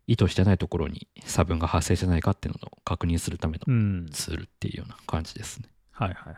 [0.08, 4.06] 意図してないところに差分が発生してないかっていうのを確認するためのうん。
[4.10, 5.68] ツールっていうような感じですね。
[5.92, 6.36] はいはいはい。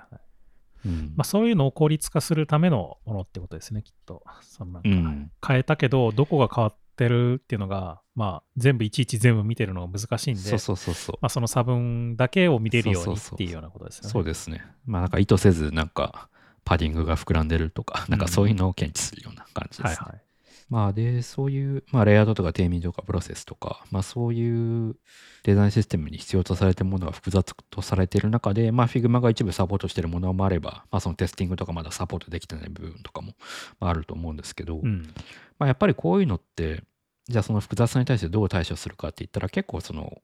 [0.87, 4.25] うんまあ、そういうのを効率化するためのものってことですね、きっと。
[4.43, 11.19] そのなんかうん変えたけど、どこが変わってるっていうのが、まあ、全部いちいち全部見てるのが難しいんで、そうそうそうそう。
[11.21, 14.11] まあ、その差分だけを見れるようにっていうようなことですよね。
[14.11, 14.65] そうですね。
[14.87, 16.29] まあなんか意図せずなんか
[16.65, 20.23] パディングが膨らんでるとか、なんかそういうのを検知するような感じです、ねはいはい。
[20.71, 24.97] まあで、そういう、まあレイアウトとか定義とかプロセスとか、まあそういう
[25.43, 33.35] デザインシステムに必要とされているものが複雑とされている中で、まあ Figma が一部サポートしているものもあれば、まあそのテスティングとかまだサポートできてない部分とかも
[33.81, 35.13] まああると思うんですけど、うん。
[35.59, 36.85] まあやっぱりこういうのって、
[37.29, 40.23] じゃあその複雑さに対してどう対処するかって言ったら結構その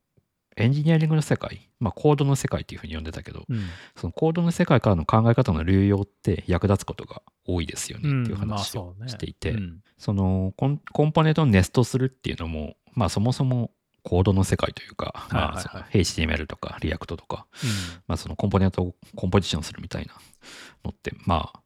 [0.56, 3.66] エンジニアリングの世界、まあコードの世界っていうふうに呼んでたけど、うん。
[3.94, 9.80] そのコードの世界からの考え方の流用って役立つことが多いですよねっていう話をしていて、うん。
[9.98, 13.70] そのコンコンポーネントをネストするっていうのも、まあそもそも
[14.02, 17.70] コードの世界というか、まあその HTML とか React とか、うん。
[18.06, 20.14] まあそのコンポーネントをコンポジションするみたいな
[20.84, 21.60] のって、まあ、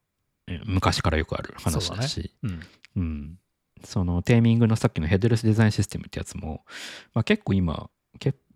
[0.49, 2.61] え昔からよくある話だし、うん。
[2.97, 3.39] うん。
[3.85, 6.65] そのテーミングのさっきのヘッドレスデザインシステムってやつも、
[7.15, 8.00] まあ、結構今、け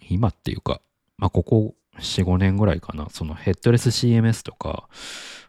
[0.08, 0.80] 今っていうか、
[1.18, 4.88] まあ、ここ4、5年ぐらいかな、そのヘッドレス CMS とか、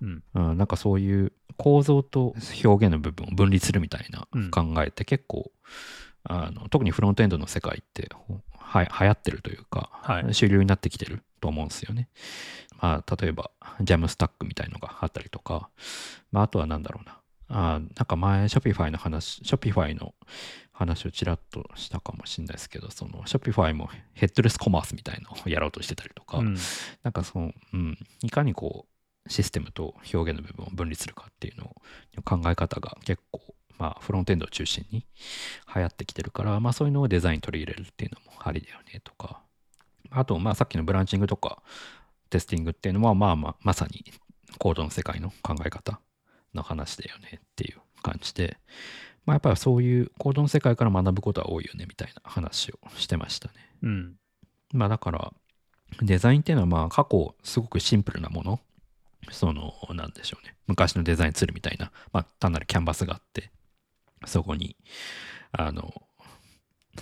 [0.01, 0.23] うん。
[0.33, 5.51] うん、なんかそういう構造と表現の部分を分離するみたいなうん考えって結構、
[6.23, 8.09] あの特にフロントエンドの世界って
[8.57, 12.09] は流行ってるというか、はい主流になってきてると思うんですよね。
[12.81, 15.69] まあ、例えば、ジャムスタックみたいのがあったりとか、
[16.31, 17.19] まあ、あとはなんだろうな。
[17.47, 20.13] あなんか前、Shopify の話、Shopify の
[20.71, 26.57] 話をちらっとしたかもしれないですけど、その Shopify もヘッドレスコマースみたいのをやろうとしてたりとか、うん。
[27.03, 33.41] なんかその、うん、いかにこう、システムと表現の部分を分離するかっていうのを考え方が結構、
[33.77, 35.05] まあ、フロントエンドを中心に
[35.73, 39.41] 流行ってきてるから、まあ、そういうのをデザインに取り入れるっていうのもありだよねとか、
[40.11, 41.61] あと、まあ、さっきのブランチングとか
[42.29, 44.05] テスティングっていうのは、まあまあ、まさに
[44.59, 45.99] コードの世界の考え方
[46.55, 48.57] の話だよねっていう感じで、
[49.25, 53.53] まあ、やっぱりそういうコードの世界から学ぶことは多いよねみたいな話をしてましたね。
[53.83, 54.15] うん。
[54.73, 55.33] まあだから、
[56.01, 58.59] デザインっていうのはまあ過去すごくシンプルなもの、
[59.31, 60.55] その、なんでしょうね。
[60.67, 63.51] 昔のデザインツールみたいな、まあ単なるキャンバスがあって、
[64.25, 64.75] そこに、
[65.51, 65.93] あの、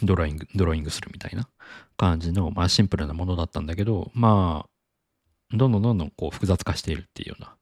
[0.01, 1.49] ドローイング、ドローイングするみたいな
[1.97, 7.55] 感じの、まあシンプルなものだったんだけど、まあ、どんどんどんどんこう複雑化しているっていうような、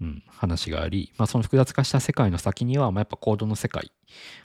[0.00, 3.92] うん、話があり、まあその複雑化した世界の先には、まあやっぱコードの世界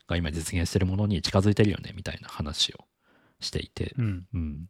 [0.08, 2.86] が今実現しているものに近づいてるよね、みたいな話を
[3.40, 4.28] していて、うん。
[4.34, 4.70] うん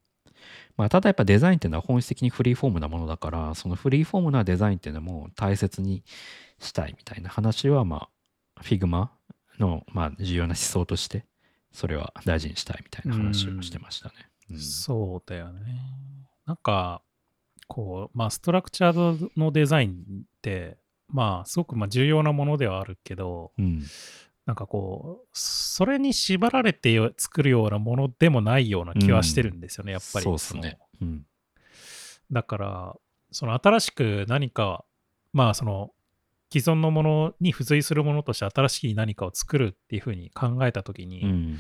[0.77, 6.01] まあ、ただやっぱデザインっていうのは本質的にフリーフォームなものだからそのフリーフォームなデザインっていうのも大切に
[6.59, 8.07] したいみたいな話はま
[8.55, 9.09] あ Figma
[9.59, 11.25] のまあ重要な思想として
[11.73, 14.13] それは大事にしたいみたいな話をしてましたね。
[14.51, 15.79] うんそうだよね。
[16.45, 17.03] なんか、
[17.67, 23.83] こう、まあ、ストラクチャードのデザインって、まあ、すごくまあ重要なものではあるけど、うん
[24.45, 30.23] なんかこう、それに縛られてよ作るようなものでもないような気はしてるんですよね、やっぱり。
[30.23, 30.79] そうですね。
[31.01, 31.25] うん
[32.31, 32.95] だから、
[33.31, 34.85] その新しく何か、
[35.33, 35.91] まあその
[36.51, 41.57] 既存のものに付随するものとして新しい何かを作るっていうふうに考えたときに、うん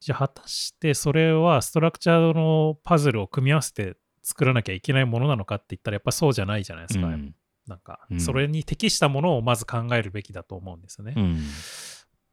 [0.00, 7.06] じゃあ果たしてそれはストラクチャードのパズルを組み合わせて作らなきゃいけないものなのかって言ったらやっぱそうじゃないじゃないですか。
[7.06, 7.34] うん
[7.68, 8.20] なんかうん。
[8.20, 11.12] それに適したものをまず考えるべきだと思うんですよね。
[11.12, 11.38] っうん。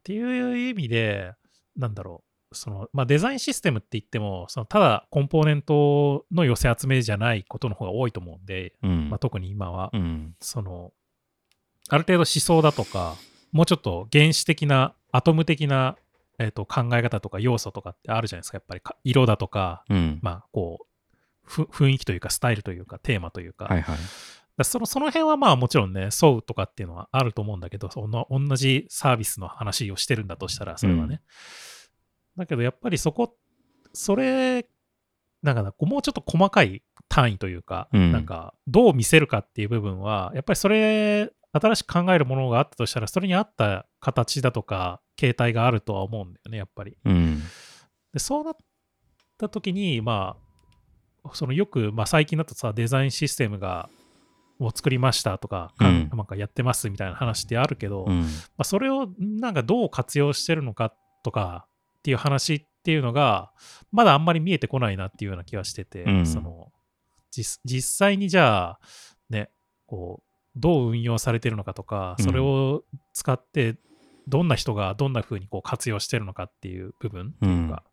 [0.02, 1.32] ていう意味で、
[1.76, 2.54] なんだろう。
[2.54, 9.10] そのまあ、デザインシステムって言ってもそのただコンポーネントの寄せ集めじゃないことの方が多いと思うんで、うん。
[9.10, 10.34] まあ、特に今は、うん。
[10.40, 10.92] その
[11.88, 13.16] ある程度思想だとか
[13.52, 15.96] もうちょっと原始的なアトム的な、
[16.38, 18.56] えー、と考え方とか要素とかってあるじゃないですか。
[18.56, 20.18] やっぱりか色だとかうん。
[20.22, 20.86] まあこう
[21.42, 23.96] ふ雰囲気というかスタイルというかテーマというか,、はいはい。
[23.96, 24.02] だ
[24.64, 31.20] そのその辺はまあもちろんね沿うとかっていうのはあると思うんだけどその同じサービスの話をしてるんだとしたらそれはね、
[32.36, 33.34] だけどやっぱりそこ、
[33.92, 34.66] それ、
[35.42, 46.98] なんかもうちょっと細かい単位というか、うんなんかどう見せるかっていう部分は、やっぱりそれ、新しく考えるものがあったとしたら、それに合った形だとか、形態があるとは思うんだよね、やっぱり。
[47.04, 47.42] うん。
[48.12, 48.56] でそうなっ
[49.38, 50.36] た時に、ま
[51.24, 53.88] あ、そのよく、まあ、最近だとさ、デザインシステムが、
[54.58, 56.10] を作りましたとか、かうん。
[56.12, 58.22] なんかやってますみたいな話ってあるけど、うん。
[58.22, 58.26] ま
[58.58, 61.66] あ、それをなんかどう活用してるのかとか
[61.98, 63.52] っていう話っていうのが、
[63.92, 66.26] まだあんまり見えてこないなっていうような気がしてて、うん。
[66.26, 66.72] その
[67.30, 68.80] 実実際にじゃあ、
[69.28, 69.50] ね、
[69.86, 72.24] こう、どう運用されてるのかとか、うん。
[72.24, 73.76] それを使って、
[74.28, 77.84] どんな人がどんな風にこう活用してるのかっていう部分っていうか、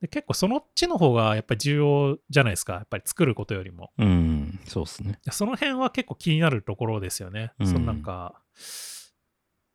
[0.00, 3.90] で結構そのっちの方がやっぱり重要じゃないですか、やっぱり作ることよりも。
[3.98, 4.60] うん。
[4.66, 5.18] そうですね。
[5.30, 7.52] その辺は結構気になるところですよね。
[7.58, 8.40] うんそのなんか、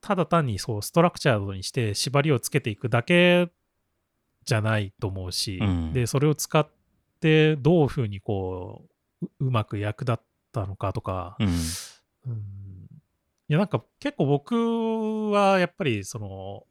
[0.02, 3.50] ただ単にそうストラクチャードにして縛りをつけていくだけ
[4.46, 6.68] じゃないと思うし、うんで、それを使っ
[7.20, 8.86] てどういうふうにこ
[9.22, 11.48] う、ううまく役立ったのかとか、うん。
[11.48, 12.44] うん
[13.50, 16.64] いやなんか結構僕はやっぱりその、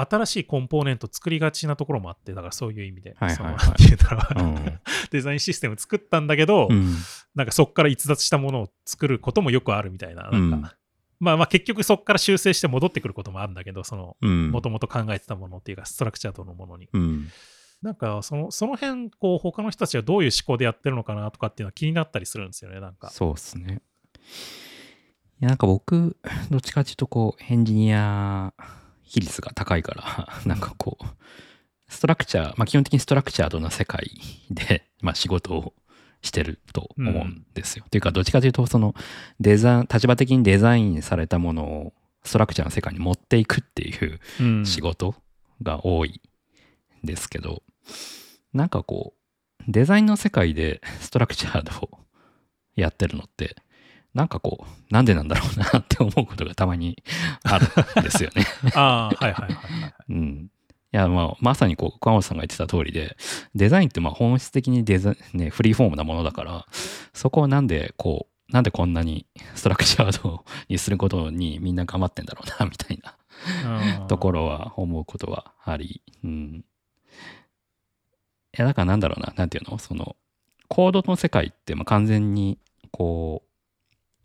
[0.00, 4.80] 新しいコンポーネント作りがちなところもあって、だからそういう意味で、はいう
[5.10, 6.94] デザインシステム作ったんだけど、うん。
[7.34, 10.24] なんかそこから逸脱したものを作ることもよくあるみたいな。
[10.24, 10.70] なんかうん
[11.20, 14.50] まあまあ結局そこから修正して戻ってくることもあるんだけど、その、うん。
[14.52, 16.88] もともと考えてたものっていうか、ストラクチャードのものに。
[16.92, 17.28] うん。
[17.82, 23.10] なんかその、その辺、こう、他の人たちはどういう思考でやってるのかなとかっていうのは気になったりするんですよね、なんか。
[23.10, 23.82] そうですね。
[25.40, 26.16] いや、なんか僕、
[26.50, 28.52] どっちかっていうと、こう、エンジニア
[29.08, 31.04] 比率が高いから、 なんかこう、
[31.88, 34.10] ストラクチャー、まあ基本的にストラクチャードな世界
[34.50, 35.74] で、 まあ仕事を
[36.20, 37.84] してると思うんですよ。
[37.86, 38.94] っていうか、どっちかというと、その、
[39.40, 41.92] デザイン、立場的にデザインされたものを
[42.24, 45.14] ストラクチャーの世界に持っていくっていううん仕事
[45.62, 46.20] が多い
[47.02, 47.62] んですけど、
[48.52, 52.00] なんかこう、デザインの世界でストラクチャードを
[52.74, 53.56] やってるのって、
[54.18, 57.00] なんかこう、なんでなんだろうなって思うことがたまに
[57.44, 57.66] ある
[58.00, 58.44] んですよね。
[58.74, 59.94] ああ、はいはいはいはい。
[60.08, 60.50] うん。
[60.92, 63.16] いや、まあ、まさにこう、川本さんが言ってた通りで、
[63.54, 66.66] デザインってまあ本質的にデザね、フリーフォームなものだから、
[67.12, 76.64] そこをなんでこう、なんでこんなにストラクチャードにすることにみんな頑張ってんだろうな、みたいなうんところは思うことはあり、うん。
[78.56, 79.78] いや、だからなんだろうな、なんていうの？
[79.78, 80.16] その、
[80.66, 82.58] コードの世界ってまあ完全に、
[82.90, 83.47] こう、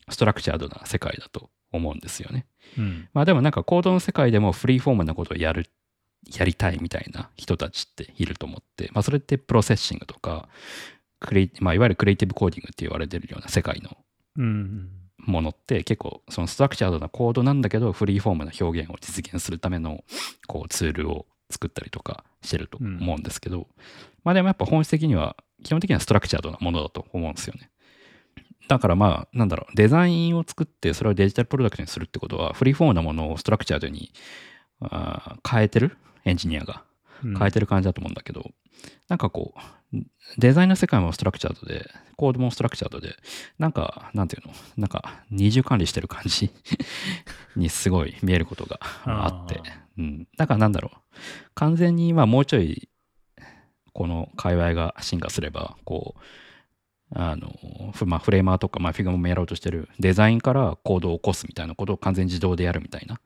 [0.09, 2.45] structured な世界だと思うんですよね。
[2.77, 3.09] うん。
[3.13, 5.69] まあでもなんかコードの世界でも free form なことをやる、
[6.37, 10.47] やりたいみたいな人たちっていると思って、まあそれって Processing とか、
[11.19, 13.97] クリまあいわゆる creative coding って言われてるような世界の
[14.37, 14.89] うん。
[15.25, 20.03] ものって結構その structured なコードなんだけど free form な表現を実現するための
[20.47, 23.67] こうツールを作ったりとかしてると思うんですけど、
[24.23, 27.69] まあでもやっぱ本質的には基本的にはストラクチャードなものだと思うんですよね。
[28.67, 34.11] だからまあなんだろうデザインを作ってそれをデジタルプロダクトにするってことはフリーフォームなものをストラクチャードに
[34.79, 35.97] あー変えてる？
[36.25, 36.83] エンジニアが。
[37.23, 37.37] うん。
[37.37, 38.51] 変えてる感じだと思うんだけど、
[39.07, 39.53] なんかこ
[39.93, 39.97] う、
[40.37, 43.15] デザインの世界もストラクチャードで、コードもストラクチャードで、
[43.59, 46.51] なんか、なんていうの、なんか二重管理してる感じ
[47.55, 49.61] にすごい見えることがあって。
[49.97, 50.27] うん。
[50.37, 50.99] だからなんだろう、
[51.53, 52.89] 完全にまあもうちょい、
[53.93, 56.19] この界隈が進化すれば、こう、
[57.15, 63.19] あの、フまあ、 Framer とか、まあ、 Figma もやろうとしてるデザインからコードを起こすみたいなことを完全に自動でやるみたいな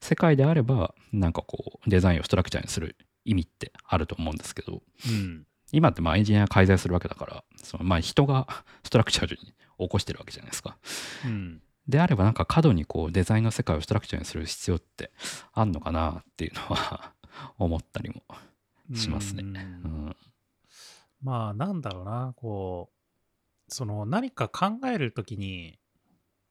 [0.00, 5.46] 世界であれば、なんかこう、デザインを structure にする意味ってあると思うんですけど、うん。
[5.72, 8.46] 今ってまあエンジニアが介在するわけだから、そのまあ人が
[8.84, 10.76] structure に起こしてるわけじゃないですか。
[11.24, 11.60] うん。
[11.88, 15.10] であればなんか過度にこうデザインの世界をストラクチャーにする必要って
[15.52, 17.12] あんのかなっていうのは
[17.58, 18.22] 思ったりも
[18.94, 19.42] しますね。
[19.42, 19.54] ううん
[20.06, 20.16] ん。
[21.22, 22.94] まあ、なんだろうな、こう、
[23.74, 25.80] その何か考えるときに、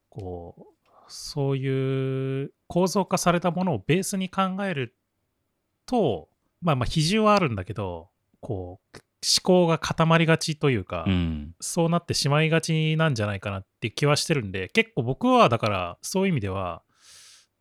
[0.10, 0.64] こう、
[1.08, 4.98] そういう構造化されたものをベースに考える
[5.86, 6.28] と、
[6.62, 8.10] まあまあ、比重はあるんだけど、
[8.42, 11.56] こう、思考が固まりがちというか、うん。
[11.62, 16.84] そうなってしまいがちなんじゃないかなって気はしてるんで、結構僕はだから、そういう意味では、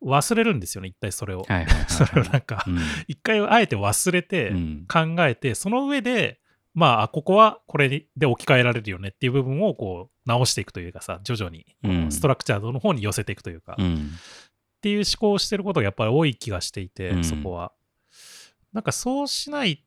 [0.03, 1.45] 忘れるんですよね、一体それを。
[1.87, 4.85] それをなんか、うん一回あえて忘れて、うん。
[4.89, 6.41] 考えて、その上で、
[6.73, 11.65] まああ、ここはこれで置き換えられるよねっていう部分をこう直していくというかさ、徐々に
[12.11, 14.11] ストラクチャードの方に寄せていくというか、っうん。
[14.81, 17.71] ていう思考をしてることがやっぱり多い気がしていて、うんそこは。
[18.73, 19.83] なんかそうしない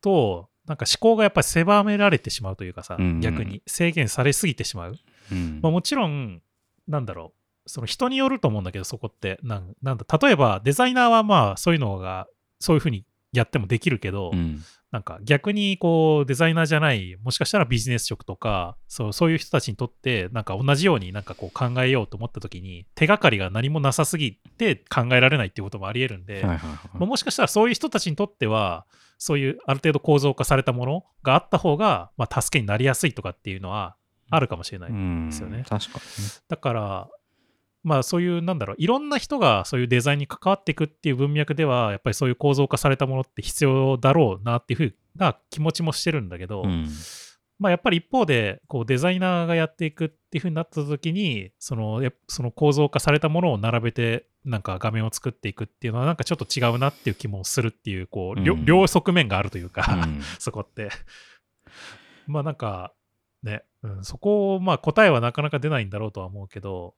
[0.00, 4.96] と、なんか思考がやっぱり狭められてしまうというかさ、うん逆に制限されすぎてしまう。
[5.30, 6.42] うんまあ、もちろん、
[6.88, 7.32] なんだろ
[7.66, 9.38] う、その人によると思うんだけど、そこって。
[9.42, 12.26] なんなんだ例えば、デザイナーはまあ、そういうのが、
[12.60, 13.04] そういうふうに
[13.34, 14.62] やってもできるけど、うん。
[14.90, 26.58] なんか逆にこうデザイナーじゃない、もしかしたらビジネス職とか、そうそういう人たちにとって、なんか同じようになんかこう考えようと思った時に、手がかりが何もなさすぎて考えられないっていうこともあり得るんで、はいはいはい。
[26.94, 28.86] まあもしかしたらそういう人たちにとっては、
[29.18, 33.96] そういうある程度構造化されたものがあった方が、まあ、助けになりやすいとかっていうのは
[34.30, 34.90] あるかもしれない。
[34.90, 35.64] うんですよね。
[35.68, 36.30] 確かにね。
[36.48, 37.08] だから、
[37.84, 46.88] まあそういう、なんだろう、いろんな人がそういうデザインに関わっていくっていう文脈では、やっぱりそういう構造化されたものって必要だろうなっていうふうな気持ちもしてるんだけど、うん。
[47.58, 58.64] まあやっぱり一方で、こうデザイナーがやっていくっていうふうになった時に、そのその構造化されたものを並べて、なんか画面を作っていくっていうのは、なんかちょっと違うなっていう気もするっていう、こう、両うん。
[58.64, 60.88] 両側面があるというか、う んそこって。
[62.26, 62.94] まあなんか
[63.42, 66.94] ね、うん、そこをまあ答えはなかなか出ないんだろうとは思うけど、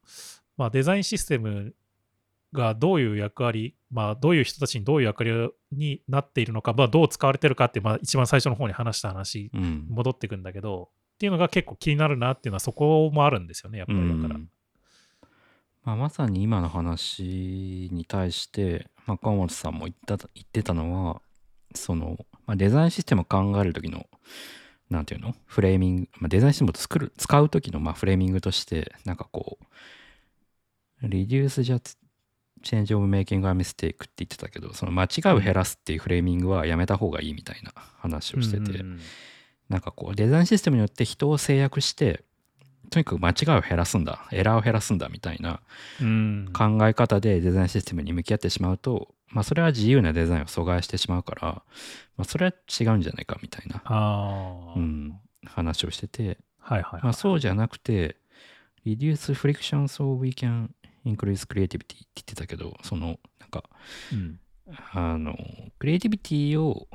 [0.57, 1.75] まあデザインシステム
[2.53, 9.87] がどういう役割、まあどういう人たちにどういう役割になっているのか、まあどう使われてるかって、まあ一番最初の方に話した話、うん。
[9.90, 14.37] 戻ってくんだけど、っていうのが結構気になるなっていうのはそこもあるんですよね、やっぱりだから。
[14.37, 14.51] うん。
[15.85, 21.23] まあ、まさに今の話に対して、まあ、川本さんも言った言ってたのは
[21.77, 24.07] その、まあ、デザインシステムを考える時の
[24.90, 25.33] なんていうの？
[25.47, 29.64] フレーミング、まあ、デザインシステムを作る使う時のまあフレーミングとしてなんかこう
[31.02, 31.96] reduce just
[32.62, 39.00] change of making a mistake って言ってたけどその間違いを減らすっていうフレーミングはやめた方がいいみたいな話をしてて、うんうん
[39.68, 42.24] なんかこうデザインシステムによって人を制約して
[42.90, 45.61] とにかく間違いを減らすんだエラーを減らすんだみたいな
[46.00, 46.48] うん。
[46.52, 51.62] 考え方でデザインシステムに向き合ってしまうと、まあ、それは自由なデザインを阻害してしまうから、
[52.16, 53.82] まあ、それは違うんじゃないかみたいな、
[54.76, 57.02] うん、話をしてて、はいはいはい。
[57.02, 58.16] まあ、そうじゃなくて
[58.85, 60.68] reduce friction so we can
[61.07, 63.64] increase creativity って言ってたけどそのなんか
[64.12, 64.40] うん。
[64.92, 65.37] あの
[65.79, 66.88] クリエイティビティを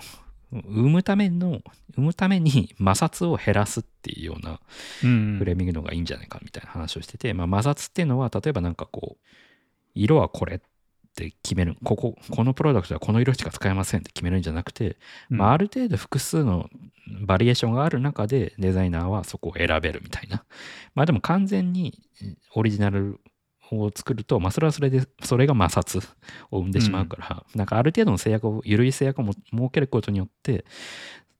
[0.52, 1.62] 生むための
[1.95, 4.60] 生むために 摩擦を減らすっていうような
[5.04, 9.28] うんフレーミングの方がいいんじゃないかみたいな話をしてて、まあ、摩擦っていうのは例えばなんかこう
[9.95, 10.60] 色はこれっ
[11.13, 11.76] て決める。
[11.84, 14.97] こここのプロダクトはこの色しか使えませんって決めるんじゃなくて、
[15.30, 16.69] まあ、ある程度複数の
[17.26, 20.45] バリエーションがある中でデザイナーはそこを選べるみたいな。
[20.95, 22.02] まあでも完全に
[22.56, 23.19] オリジナル
[23.71, 26.07] を作ると、まあ、それはそれでそれが摩擦
[26.51, 30.65] を生んでしまうから、なんかある程度の制約を緩い制約をも設けることによって、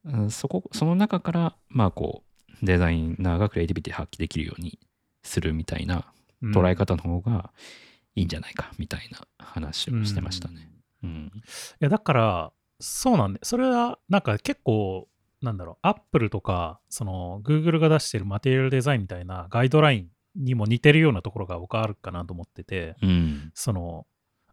[0.06, 2.24] うんそこその中からまあこ
[2.64, 4.80] うデザイナーがクリエイティビティ発揮できるように
[5.24, 6.06] するみたいな
[6.44, 7.52] 捉え方の方が
[8.16, 10.70] いいんじゃないかみたいな話をしてましたね。
[11.04, 11.32] うん。
[11.36, 11.40] い
[11.80, 15.08] やだからそうなんでそれはなんか結構
[15.42, 23.52] なんだろうアップルとかその Google が出してるマテリアルデザインみたいなガイドラインにも似てるようなところが僕はあるかなと思っててうん。
[23.54, 24.06] その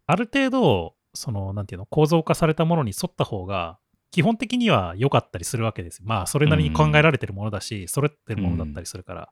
[0.07, 3.79] ある程度そのなんていうの構造化されたものに沿った方が
[4.11, 6.05] 基本的には良かったりするわけですよ。
[6.07, 9.29] まあそれなりに考えられてるものだし、それってるものだったりするから、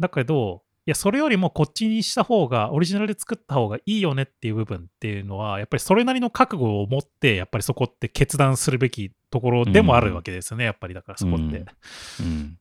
[0.00, 11.64] だけどいやそれよりもこっちにした方がオリジナルで作った方がいいよねっていう部分っていうのはやっぱりそれなりの覚悟を持ってやっぱりそこって決断するべきところでもあるわけですよね、やっぱりだからそこって、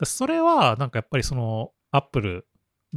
[0.03, 2.45] それはなんかやっぱりその Apple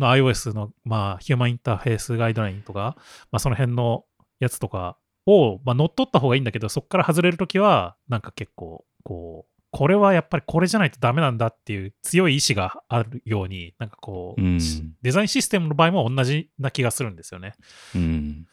[0.01, 2.97] の iOS のまあヒューマンインターフェースガイドラインとか、
[3.31, 4.05] まあ、その辺の
[4.39, 14.59] やつとかを、まあ、乗っ取った方がいいんだけどそこから外れるときはなんか結構こうこれはやっぱりこれじゃないとダメなんだっていう強い意志があるようになんかこう、うん
[15.03, 17.55] デザインシステムの場合も同じな気がするんですよね。
[17.95, 18.47] うん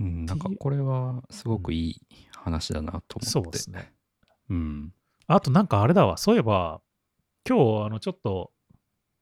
[0.00, 1.96] うんなんかこれはすごくいい
[2.34, 3.58] 話だなとそう思って。
[3.58, 3.92] ですね。
[4.50, 4.92] うん
[5.28, 6.80] あとなんかあれだわ、そういえば、
[7.48, 8.52] 今日、あの、ちょっと、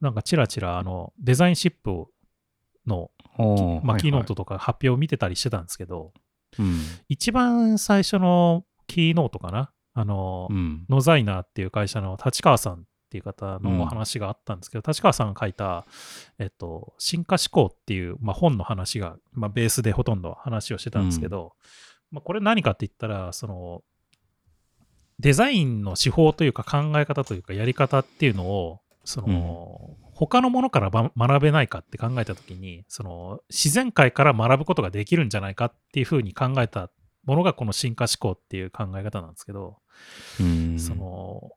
[0.04, 2.06] なんかチラチラ、あの、デザインシップ
[2.86, 3.10] の、
[3.82, 6.12] まあ、キーノートとか発表を見てたりしてたんですけど、
[6.58, 6.80] うん。
[7.08, 10.84] 一番最初のキーノートかな、あの、うん。
[10.90, 12.76] ノザイナーっていう会社の立川さんっ
[13.10, 15.86] ていう方うんのお話があったんですけど、立川さんが書いた、
[16.38, 21.54] えっと、進化思考っていう、まあ、本の話が、まあ、ベースでほとんど話をしてたんですけど、
[22.10, 23.82] まあ、これ何かって言ったら、その、
[25.18, 36.90] デザインの手法というか考え方というかやり方っていうのを、その、他のものからば学べないかって考えたときに、その、自然界から学ぶことができるんじゃないかっていうふうに考えた
[37.26, 39.78] ものがこの進化思考っていう考え方なんですけど、
[40.40, 40.78] うん。
[40.78, 41.52] その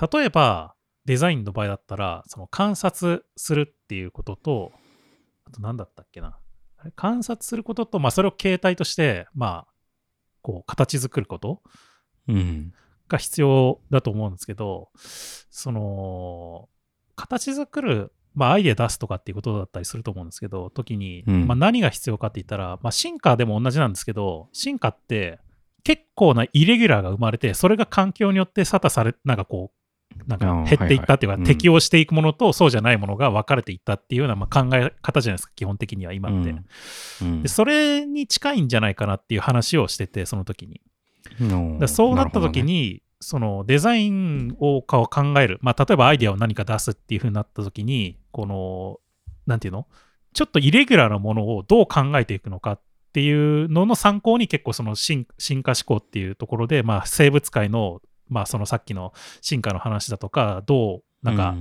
[0.00, 0.74] 例えば
[1.04, 4.72] デザインの場合だったらその観察するっていうことと
[5.46, 6.38] あと何だったっけな。
[6.94, 9.72] 観察することと、まあ、それを形態としてまあ
[10.42, 11.62] こう形作ること
[12.28, 12.72] うん。
[13.08, 14.90] が必要だと思うんですけど
[15.50, 16.68] その
[17.18, 21.46] 形作るまあ、アイデア出すとかっていうことだったりすると思うんですけど、時に、うん。
[21.48, 25.40] まあ、何が必要かって言ったら、まあ、進化でも同じなんですけど、進化って
[25.82, 31.38] 結構なイレギュラーが生まれて、それが環境によって沙汰され、なんかこう、なんか減っていったっていうか、はいはい。
[31.38, 31.44] うん。
[31.46, 36.54] 適応していくものとそうじゃないものが分かれていったっていうようなまあ考え方じゃないですか、基本的には今って。
[37.22, 37.42] うん。
[37.42, 40.80] でそれに近いんじゃないかなっていう話をしてて、その時に。
[41.40, 49.00] うんだからそうなった時るに、そのデザインをかを考える、まあ、例えばアイデアを何か出すっていう風になった時に、この、
[49.46, 49.86] なんていうの？
[50.34, 52.80] ちょっとイレギュラーなものをどう考えていくのかっ
[53.12, 61.56] ていうのの参考に結構その進進化思考っていうところで、まあ、生物界の、まあ、そのさっきの進化の話だとか、どうなんか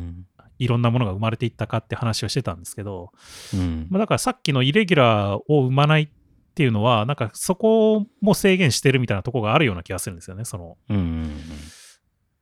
[0.59, 3.11] いろんなものが生まれていったかって話をしてたんですけど、
[3.53, 3.87] うん。
[3.89, 6.11] まあ、だからさっきのイレギュラーを生まない
[6.57, 10.43] っていうのは、なんかそこも制限してるみたいなところがあるような気がするんですよね。
[10.43, 11.31] そのうんうん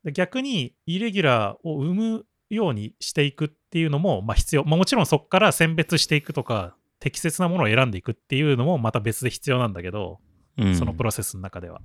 [0.06, 10.20] で逆にイレギュラーを生むようにしていくっていうのもまあ必要、まあ、もちろんそこから選別していくとか適切なものを選んでいくっていうのもまた別で必要なんだけど、
[10.58, 11.82] うんそのプロセスの中では。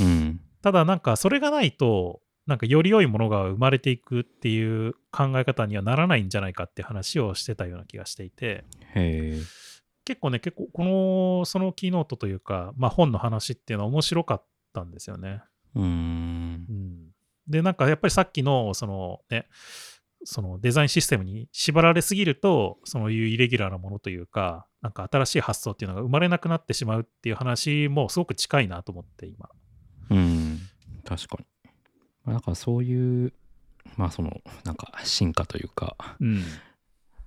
[0.00, 8.64] うんただなんかそれがないとなんかより良いものが生まれていくっていう考え方にはならないんじゃないかって話をしてたような気がしていて。
[8.94, 9.40] へえ
[10.04, 15.42] 結構ね、結構この、そのキーノートというか、まあ本の話っていうのは面白かったんですよね。
[15.74, 17.10] うんうん。
[17.48, 19.46] で、なんかやっぱりさっきの、そのね、
[20.24, 29.48] そのデザインシステムに縛られすぎると、そういうイレギュラーなものというか、なんか新しい発想っていうのが生まれなくなってしまうっていう話もすごく近いなと思って、今。
[30.10, 30.60] うん
[31.04, 31.46] 確かに
[32.24, 33.32] まあだからそういう
[33.96, 36.42] まあそのなんか進化というか、うん。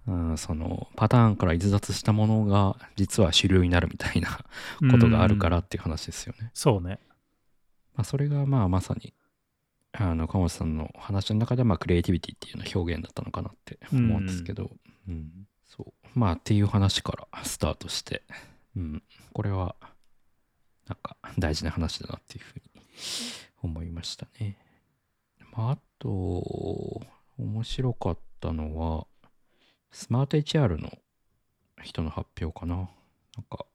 [0.08, 4.40] うん、そのパターンから逸脱したものが実は主流になるみたいな
[4.92, 6.52] ことがあるからうんっていう話ですよね。
[6.54, 7.00] そうね。
[7.96, 9.14] まあ、それがまあまさに
[9.94, 14.72] あの川本さんの話の中ではまあクリエイティビティっていうような表現だったのかなって思うんですけど、
[15.08, 18.24] うんそうまあっていう話からスタートして、
[18.76, 19.04] うん、
[19.34, 19.76] これは
[20.88, 22.82] なんか大事な話だなっていうふうに
[23.64, 24.58] 思いましたね。
[25.56, 27.02] まあ、あと
[27.38, 29.08] 面白かったのは
[29.96, 30.92] スマート HR の
[31.82, 32.76] 人の発表かな。
[32.76, 32.88] なん
[33.50, 33.66] か、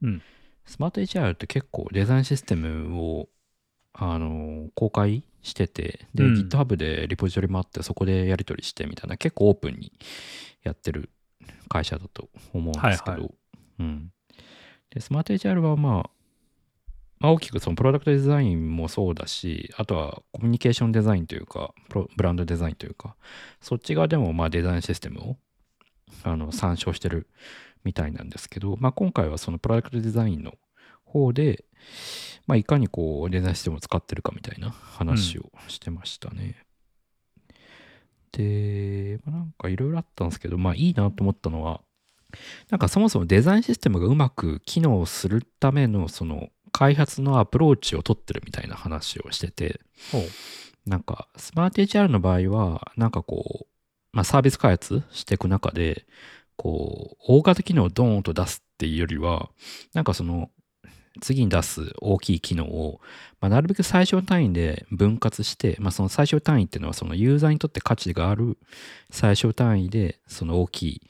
[0.00, 0.22] うん。
[0.64, 3.28] スマート HR って結構デザインシステムを
[3.92, 6.48] あの公開しててで、うん。
[6.48, 9.92] GitHub でリポジトリもあってそこでやり取りしてみたいな結構オープンに
[10.62, 11.10] やってる
[11.68, 13.28] 会社だと思うんですけど、はいは
[13.80, 14.12] うん、
[14.90, 16.10] でスマート HR はまあ
[17.18, 23.16] まあ、大きくそのプロダクトデザインもそうだし、あとはコミュニケーションデザインというか、プロブランドデザインというか、
[23.62, 25.36] そっち側でもまあデザインシステムを
[26.22, 27.28] あの参照してる
[27.84, 30.54] みたいなんですけど、まあ、今回はそのプロダクトデザインの
[31.04, 31.64] 方で、
[32.46, 36.56] まあ、いかにこうデザインシステムを使ってるかみたいな話をしてましたね。
[38.32, 41.80] で、まあ、なんかいろいろあったんですけど、まあいいなと思ったのは、
[42.70, 49.80] なんかそもそもデザインシステムがうまく機能するためのその開発のアプローチを取ってるみたいな話をしてて。
[50.86, 53.75] なんかスマート HR の場合は、なんかこう、
[54.16, 56.06] まあサービス開発していく中で、
[56.56, 59.50] こう、大型機能をドーンと出すっていうよりは、
[59.92, 60.50] なんかその、
[61.20, 63.00] 次に出す大きい機能を、
[63.40, 68.58] まあ、なるべく最小単位で分割して、まあ、その最小単位っていうのはそのユーザーにとって価値がある
[69.10, 71.02] 最小単位でその大きい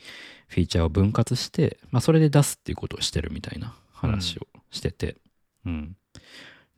[0.47, 5.17] フィーチャーを分割して、まあ、それで出すっていうことをしてるみたいな話をしてて、
[5.65, 5.97] うん。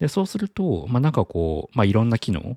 [0.01, 2.57] で、そうすると、まあ、なんかこう、まあ、いろんな機能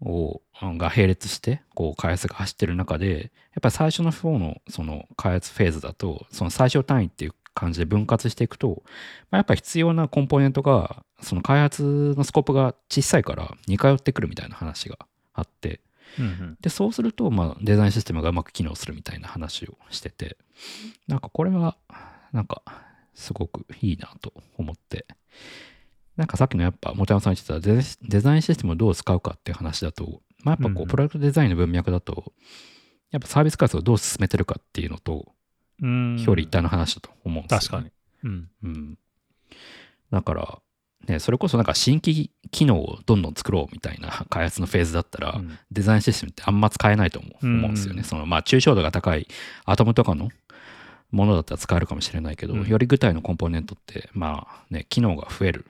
[0.00, 8.82] を、が並列して、こう、開発が走ってる中で、やっぱり最初の方の、その、開発フェーズだと、その最小単位っていう感じで分割していくと、
[9.30, 14.98] まあ、やっぱり必要なコンポーネントが、その開発のスコープが小さいから似通ってくるみたいな話が
[15.32, 15.80] あって、
[16.18, 16.56] うんうん。
[16.60, 20.36] で、そうすると、まあ、デザインシステムがうまく機能するみたいな話をしてて、
[21.08, 21.76] なんかこれは、
[22.32, 22.62] なんか、
[23.14, 25.06] すごくいいなと思って、
[26.16, 27.60] なんかさっきのやっぱ、本山さん言ってた
[28.08, 32.32] デザインシステムをどう使うかっていう話だと、まあ、やっぱこう、うんプロダクトデザインの文脈だと、
[33.10, 35.32] やっぱサービス開発をどう進めてるかっていうのと、
[35.82, 37.90] うん表裏一体の話だと思うんですよ、ね。
[38.22, 38.30] 確かに。
[38.30, 38.48] うん。
[38.62, 38.98] うん。
[40.12, 40.58] だから、
[41.08, 48.04] ね、それこそなんか新規機能をどんどん作ろうみたいな 開発のフェーズだったら、うんデザインシステムってあんま使えないと思う,、うん思うんですよね。
[48.04, 49.26] そのまあ抽象度が高い
[49.64, 50.30] アトムとかの
[51.10, 55.66] ものだったら使えるかもしれないけど、うんより具体のコンポーネントってまあね機能が増える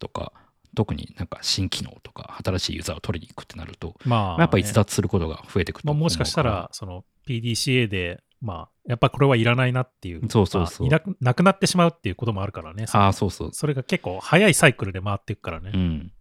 [0.00, 0.32] とか
[0.74, 12.86] 特になんか新機能とか新しいユーザーを取りに行くってなると、まあ、まあ、やっぱ逸脱することが増えていくとまあ、もしかしたら、その PDCA で、まあ、やっぱこれはいらないなっていう、そうそうそうまあいなくなくなってしまうっていうこともあるからね。
[12.92, 15.72] あそうそうそれが結構早いサイクルで回っていくからね。
[15.74, 16.12] うん。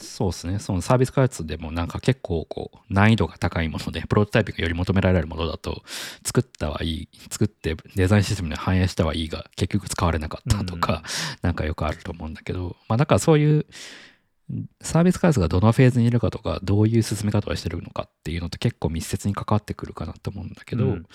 [0.00, 0.58] そうですね。
[0.58, 5.82] そのサービス開発でもなんか結構こう難易度が高いもので、 プロトタイプがより求められるものだと、
[6.24, 11.02] 作ったはいい、作ってデザインシステムに反映したはいいが、結局使われなかったとか、
[11.42, 13.66] なんかよくあると思うんだけど、まあだからそういう
[14.80, 21.06] サービス開発がどのフェーズにいるかとか、どういう進め方をしてるのかっていうのと結構密接に関わってくるかなと思うんだけど、うん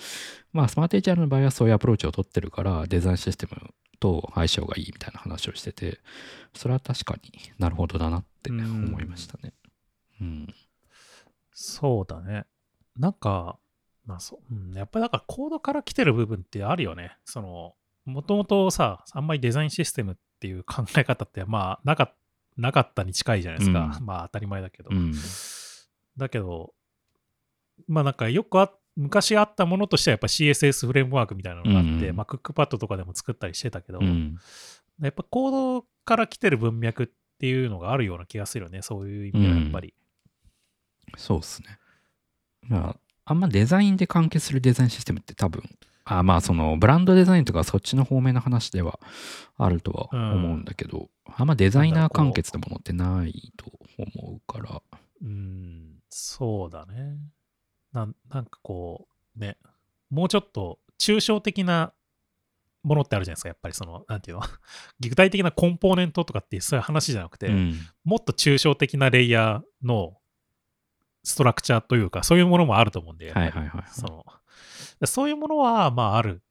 [0.52, 6.00] まあスマート HR の場合はそういうアプローチを取ってるから、デザインシステムと相性がいいみたいな話をしてて、
[6.54, 9.52] それは確かになるほどだなって思いましたね。
[10.20, 10.54] うん。
[11.52, 12.46] そうだね。
[12.96, 13.58] なんか、
[14.06, 17.16] まあそう、うん、やっぱりだからコードから来てる部分ってあるよね。
[17.24, 17.74] その、
[18.04, 22.14] もともとさ、あんまりデザインシステムっていう考え方って、まあ、なか
[22.56, 23.96] なかったに近いじゃないですか。
[23.98, 24.90] うんまあ、当たり前だけど。
[24.92, 25.14] うん。
[26.16, 26.74] だけど、
[27.88, 34.36] まあなんかよくあ昔あったものとしてはやっぱ CSS フレームワークみたいなのがあって、うんまあクックパッドとかでも作ったりしてたけど、うん。
[35.02, 38.82] やっぱコードから来てる文脈っていうのがあるような気がするよね。
[38.82, 39.94] そういう意味ではやっぱり。
[41.16, 41.78] そうですね。
[42.62, 45.62] まあ、あんまデザインで完結するデザインシステムって多分、
[46.04, 49.00] あまあそのブランドデザインとかそっちの方面の話では
[49.56, 53.66] あるとは思うんだけど、あんまデザイナー完結のものってないと
[53.98, 54.82] 思うから。
[55.22, 57.16] うん、そうだね。
[57.94, 59.56] なんなんかこう、ね、
[60.10, 61.92] もうちょっと抽象的な
[62.82, 63.48] ものってあるじゃないですか。
[63.48, 64.42] やっぱりその、なんていうの？
[65.00, 67.78] 具体的なコンポーネントとかっていうそういう話じゃなくて、うん。
[68.04, 70.18] もっと抽象的なレイヤーの
[71.22, 73.32] ストラクチャーというか、そういうものもあると思うんで、
[73.92, 74.26] その
[75.06, 76.42] そういうものは、まあ、ある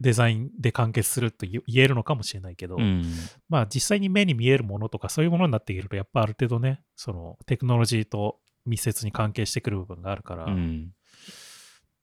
[0.00, 3.04] デザインで完結すると言言えるのかもしれないけど、うん。
[3.48, 10.92] まあ、実際に目に見えるものとか、そういうものになっていると、やっぱある程度ね、そのテクノロジーと密接に関係してくる部分があるから、うん。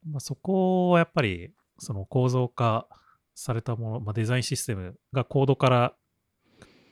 [0.09, 2.87] まあ、そこはやっぱり、その構造化
[3.35, 5.93] されたもの、まあ、デザインシステムがコードから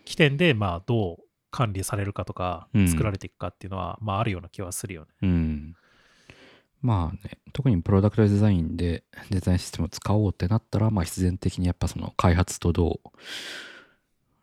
[0.06, 5.08] 起点で、まあ、どう管理されるかとかう、ん作られていくかっていうのは、まあ、あるような気はするよね。
[5.22, 5.76] うん。
[6.82, 13.10] まあね、特にプロダクトデザインでデザインシステムを使おうってなったら、まあ必然的にやっぱその開発とどう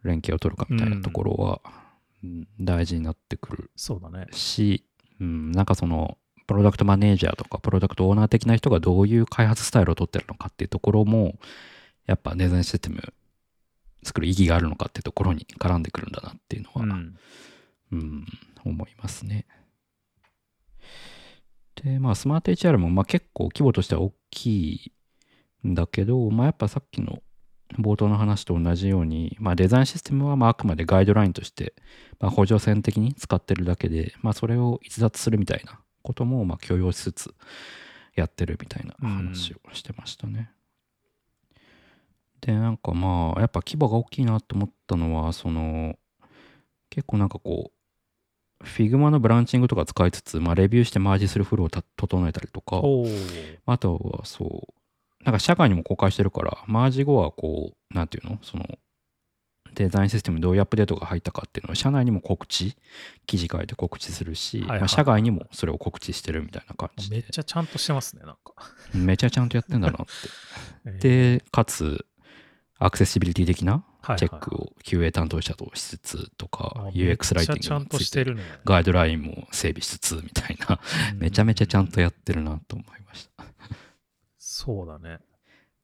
[0.04, 1.78] 連携を取るかみたいなところは、うん
[2.60, 4.26] 大事になってくるそうだね。
[4.32, 4.84] し、
[5.20, 11.34] うん、なんかそのプロダクトマネージャーとかプロダクトオーナー的な人がどういう開発スタイルを取ってるのかっていうところも
[12.06, 13.02] やっぱデザインシステム
[14.02, 17.16] 作る意義があるのかっていうところに絡んでくるんだなっていうのは、うん。
[17.90, 18.26] うん、
[18.64, 19.46] 思いますね。
[21.76, 24.92] で、まあ、スマート HR もまあ結構規模としては大き
[25.64, 27.22] いんだけど、まあ、やっぱさっきの
[27.76, 31.74] 冒頭の話と同じように、まあ、デザインシステムはまああくまでガイドラインとして、
[32.18, 37.34] まあ、補助線的に使ってるだけで、まあ、それを逸脱するみたいなこともまあ許容しつつ
[38.14, 40.50] やってるみたいな話をしてましたね。
[42.40, 45.96] で、なんかまあ、やっぱ規模が大きいなと思ったのは、その、
[46.90, 47.72] 結構なんかこ
[48.60, 52.80] う、Figma のブランチングとか使いつつ、まあ、レビューしてマージするフローをた整えたりとか、
[53.66, 54.74] あとはそう、
[55.28, 58.38] なんか社外にも公開してるから、マージ後はこう、なんていうの？
[58.40, 58.64] その、
[59.74, 62.78] デザインシステムにどういうアップデートが入ったかっていうのを社内にも告知、
[63.26, 68.54] 記事書いて告知するし、はいはいまあ、社外にもそれを告知してるみたいな感じでめっ、ちゃちゃんとしてますね、なんか。
[68.94, 70.12] めちゃちゃんとやってんだなって。
[70.86, 70.98] えー
[71.38, 72.06] で、かつ、
[72.78, 78.24] アクセシビリティ的なはいはいチェックを QA 担当者としつつとか、あ UX ライティングとして。
[78.64, 80.80] ガイドラインも整備しつつみたいな、
[81.16, 83.44] めちゃめちゃちゃんとやってるなと思いました。
[84.58, 85.20] そうだね。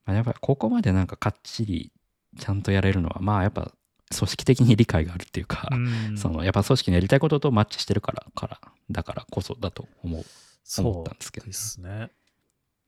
[0.05, 1.93] まあやっぱりここまでなんかかっちり
[2.37, 3.71] ちゃんとやれるのは、まあやっぱ
[4.13, 8.61] 組織的に理解があるっていうか、うんそのやっぱ組織のやりたいこととマッチしてるから、から
[8.91, 10.23] だからこそだと思う。
[10.23, 10.25] 思
[10.65, 12.11] そったんですけどうですね。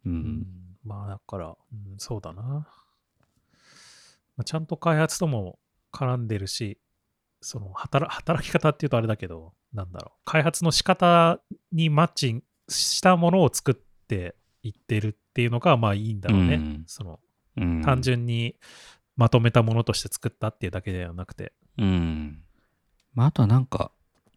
[0.04, 0.08] う。
[0.10, 0.46] うんん
[0.82, 2.42] まあだから、うんそうだな。
[2.42, 2.66] ま
[4.38, 5.60] あ、ちゃんと開発とも
[5.92, 6.78] 絡んでるし、
[7.40, 13.74] その働働き方っていうとあれだけど、なんだろう、開発の仕方にマッチしたものを作っ
[14.08, 14.34] て
[14.66, 16.54] いってるっていうのがまあいいんだろうね。
[16.54, 17.20] うんその
[17.56, 18.56] うん単純に
[19.16, 21.52] まとめたものとして作ったっていうだけではなくて。
[21.78, 22.42] うん。
[23.14, 23.90] まあ、あとはなんか、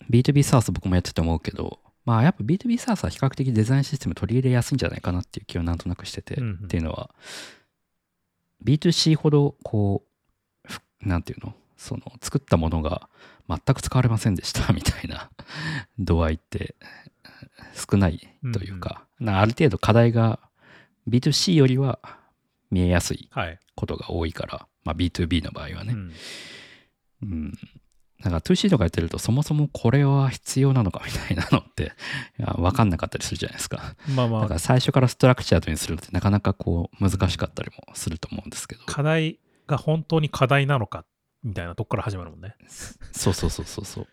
[0.09, 7.09] B2B SaaS 僕もやってて思うけど、まあ、やっぱ B2B SaaS は比較的デザインシステム取り入れやすいんじゃないかなっていう気はなんとなくしてて、うんうんっていうのは、
[8.63, 10.05] B2C ほど、こ
[10.65, 11.53] う、ふなんていうの？
[11.75, 13.09] その、作ったものが
[13.49, 15.29] 全く使われませんでしたみたいな
[15.97, 16.75] 度合いって
[17.73, 18.19] 少ない
[18.53, 20.39] というか、なある程度課題が
[21.07, 21.99] B2C よりは
[22.71, 23.59] 見えやすいはい。
[23.75, 26.11] ことが多いから、まあ、B2B の場合はね、うん
[27.23, 27.53] うん。
[28.19, 31.93] なんか 2C とかやってるとそもそもこれは必要なのかみたいなのって
[32.57, 33.95] 分かんなかったりするじゃないですか。
[34.15, 38.83] まあまあだから、最初からストラクチャードにするのってなかなかこう難しかったりもすると思うんですけど。
[38.85, 41.05] 課題が本当に課題なのか
[41.43, 42.55] みたいなとこから始まるもんね。
[43.13, 44.07] そうそうそうそうそう。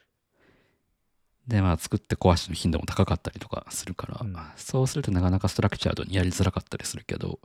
[1.49, 7.39] で、まあ、作って壊しの頻度も高かったりとかするから、うんそうするとなかなかストラクチャードにやりづらかったりするけど、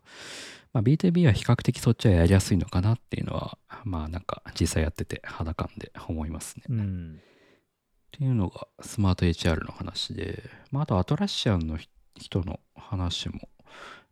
[0.73, 6.63] まあ、B2B は比較的そっちはやりやすいのかなっていうのは、まあなんか実際やってて肌感で思いますね。
[6.69, 7.19] うん。
[7.19, 11.87] っていうのがスマート HR の話で、まあ、あとアトラシアンのひ
[12.17, 13.49] 人の話も、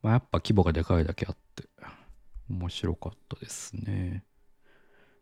[0.02, 1.64] まあ、やっぱ規模がでかいだけあって
[2.50, 4.24] 面白かったですね。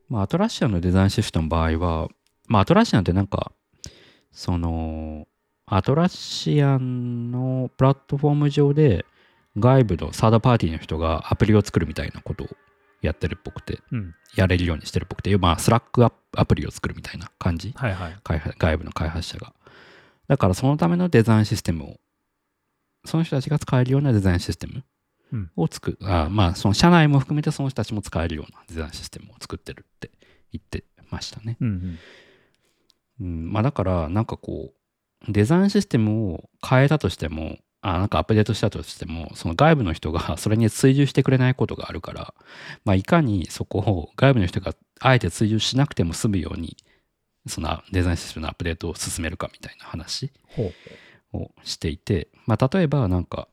[0.10, 2.08] まあ、アトラシアンのデザインシステムの場合は、
[2.48, 3.52] まあ、アトラシアンってなんか
[4.38, 5.28] その
[5.66, 9.04] アトラシアンのプラットフォーム上で
[9.58, 12.48] 外部のサードパーティーの人がアプリを作るみたいなことを
[13.02, 14.14] やってるっぽくてうん。
[14.36, 18.56] やれるようにしてるっぽくてまあスラックアアプリを作るみたいな感じはいはい。
[18.60, 19.54] 外部の開発者が。
[20.28, 21.96] だからそのためのデザインシステムを、
[23.06, 24.84] その人たちが使えるようなデザインシステム
[25.34, 30.12] うんを作る、あまあその社内も含めてその人たちも使えるようなデザインシステムを作ってるって
[30.52, 31.58] 言ってましたね。
[31.60, 32.00] うんうん、
[33.20, 34.74] まあだからなんかこ
[35.28, 42.34] う、デザインシステムを変えたとしても、あなんかアップデートしたとしても、その外部の人が それに追従してくれないことがあるから、
[42.86, 46.78] まあ、いかにそこを外部の人があえて追従しなくても済むように、
[47.48, 50.32] そのデザインシステムのアップデートを進めるかみたいな話。
[51.34, 53.48] をしていて、まあ、例えばなんか、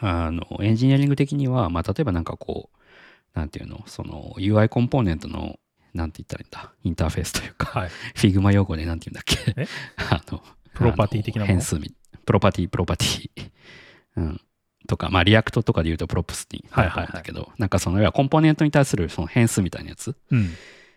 [0.00, 5.58] あの、エンジニアリング的には、まあ、例えばなんかこう、なんていうの、その UI コンポーネントの、
[5.98, 7.90] なんて言ったらいいんだ、インターフェースというか、はい。
[8.14, 9.60] Figma 用語でなんて言うんだっけ？
[9.60, 9.66] え？
[10.10, 10.42] あの、
[10.72, 11.92] プロパティ的な変数み、
[12.24, 13.30] プロパティ、プロパティ、
[14.16, 14.40] うん。
[14.86, 20.16] とか、まあ、 React とかで言うと props になると思うんだけど、なんかその、要はコンポーネントに対するその変数みたいなやつ。
[20.30, 20.54] うん。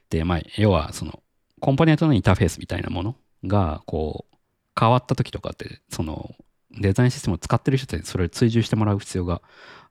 [0.09, 1.21] で、まあ、要はその、
[1.59, 4.37] コンポーネントのインターフェースみたいなものが、こう、
[4.79, 6.33] 変わった時とかって、その、
[6.79, 9.41] デザインシステムを使ってる人たちにそれを追従してもらう必要が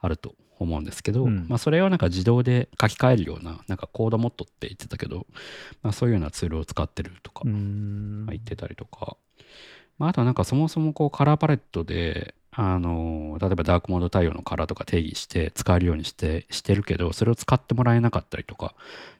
[0.00, 5.26] あると思うんですけど、うんまあ、それをなんか自動で書き換えるような、なんかコードモッドって言ってたけど、
[5.82, 8.24] まあ、そういうようなツールを使ってるとかうーん。
[8.26, 9.16] 入ってたりとか、
[9.98, 18.74] まあ、あとはなんかそもそもこうカラーパレットで、あの例えばダークモード対応のカラーとか定義して使えるようにしてしてるけどそれを使ってもらえなかったりとか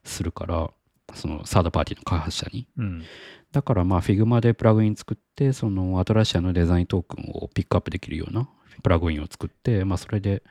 [0.05, 0.71] するから
[1.15, 3.05] そのサードパーティーの開発者にうん。
[3.53, 8.49] だからまあ Figma でプラグイン作ってそのアトラシアのデザイントークンをピックアップできるような
[8.83, 10.43] プラグインを作ってまあそれで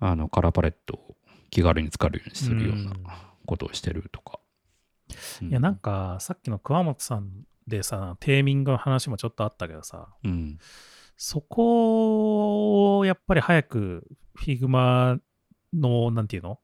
[0.00, 1.16] あのカラーパレットを
[1.50, 2.92] 気軽に使えるようにするような
[3.46, 4.38] ことをしてるとか、
[5.42, 7.30] いや、なんか、さっきの桑本さん
[7.66, 10.58] でさ、テーミングの話もちょっとあったけどさ、うん
[11.20, 14.06] そこをやっぱり早く
[14.40, 15.18] Figma
[15.74, 16.60] の、なんていうの？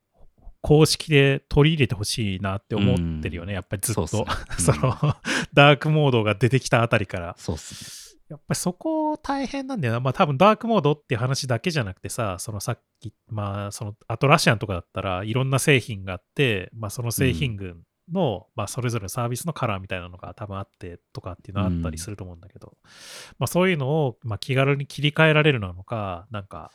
[0.60, 4.06] 公式で取り入れてほしいなって思ってるよね、やっぱりずっと。
[4.06, 5.16] そうっす そねの、
[5.52, 7.34] ダークモードが出てきたあたりから。
[7.36, 10.00] そうっすねやっぱりそこ大変なんだよな。
[10.00, 22.76] まあ多分ダークモードっていう話だけじゃなくてさ、そのさっき、まあそのアトラシアンとかだったらいろんな製品があって、まあその製品群の、まあそれぞれのサービスのカラーみたいなのが多分あってとかっていうのはあったりすると思うんだけど、
[23.38, 26.70] まあそういうのを、まあ、気軽に切り替えられるのか、なんか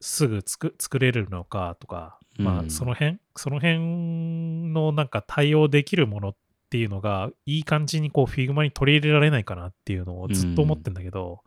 [0.00, 6.36] すぐつく作れるのかとか、まうんあその辺、その辺のなんか対応できるものっ
[6.72, 11.40] ていうのがいい感じにこう Figma に取り入れられないかなっていうのをずっと思ってんだけど、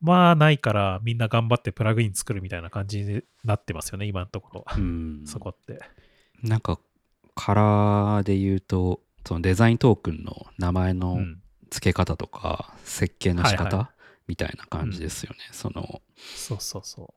[0.00, 4.64] まあないからみんな頑張ってプラグイン作るみたいな感じになってますよね、今のところ。
[4.74, 5.78] うん そこって。
[6.42, 6.78] なんか
[7.34, 11.40] カラーで言うとそのデザイントークンの名前うのん。
[11.70, 13.90] 付け方とか設計の仕はいは方
[14.28, 15.38] みたいな感じですよね。
[15.52, 17.12] そのそうそうそ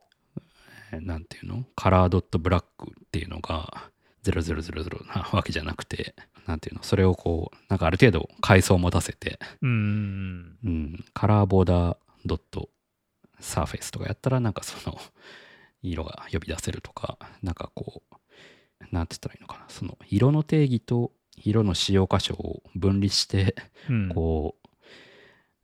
[0.92, 1.64] えーなんていうの？
[1.76, 3.92] カラードットブラックっていうのが
[4.24, 6.16] 0000なわけじゃなくて
[6.48, 6.84] なんていうの？
[6.84, 9.68] それをこうなんかある程度階層を持たせて、う。
[9.68, 10.58] うん。
[10.64, 12.70] うん、カラーボーダードット
[13.40, 14.98] サーフェイスとかやったらなんかその
[15.84, 18.16] 色が呼び出せるとかなんかこう
[18.92, 19.66] なんて言ったらいいのかな？
[19.68, 21.12] その色の定義と
[21.44, 23.56] 色の使用箇所を分離して
[23.90, 24.68] うん、こう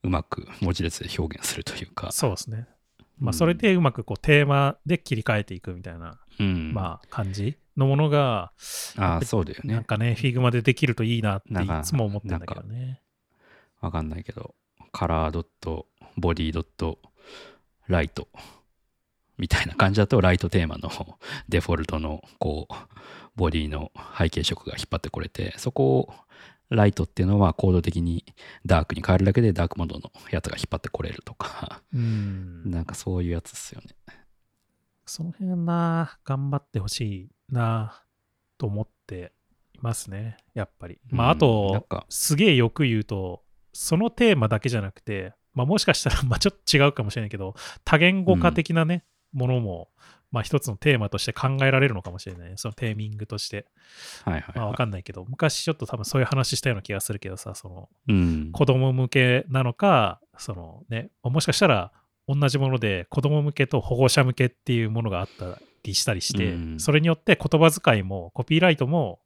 [0.06, 2.68] うまく文字列で表現するというか、そうですね。
[3.18, 3.34] まあ、うん。
[3.34, 8.52] それでうまくこうテーマで切り替えていくみたいな、うん、まあ、感じのものが、
[8.96, 13.00] ああそうだよねなんかね、Figma でできるといいなっていつも思ってんだけどね。
[13.80, 14.54] わかんないけど
[14.92, 16.98] カラードットボディドット
[17.86, 18.28] ライト
[19.36, 20.90] みたいな感じだとライトテーマの
[21.50, 22.74] デフォルトのこう
[23.36, 26.14] ボディの背景色が引っ張ってこれてそこを
[26.70, 28.24] ライトっていうのはコード的に
[28.64, 32.70] ダークに変えるだけでダークモードのやつが引っ張ってこれるとかうん。
[32.70, 33.88] なんかそういうやつですよね
[35.06, 38.02] その辺な、頑張ってほしいな、
[38.58, 39.32] と思って
[39.74, 40.98] いますね、やっぱり。
[41.10, 43.42] まあ、あとか、すげえよく言うと、
[43.72, 49.90] そのテーマだけじゃなくて、まあ、もしかしたら、 まあ、ちょっと違うかもしれないけど、多言語化的なね、ものも、
[50.30, 52.56] まあ一つのテーマとして考えられるのかもしれないね。
[52.56, 53.66] そのテーミングとして。
[54.24, 58.50] はいはい、まあわかんないけど、昔ちょっと多分そういう話したような気がするけどさ、そのうん。
[58.50, 61.92] 子供向けなのか、そのね、もしかしたら
[62.26, 69.20] 同じもので子供向けと保護者向けっていうものがあったりしたりして、うんそれによって言葉遣いもコピーライトも、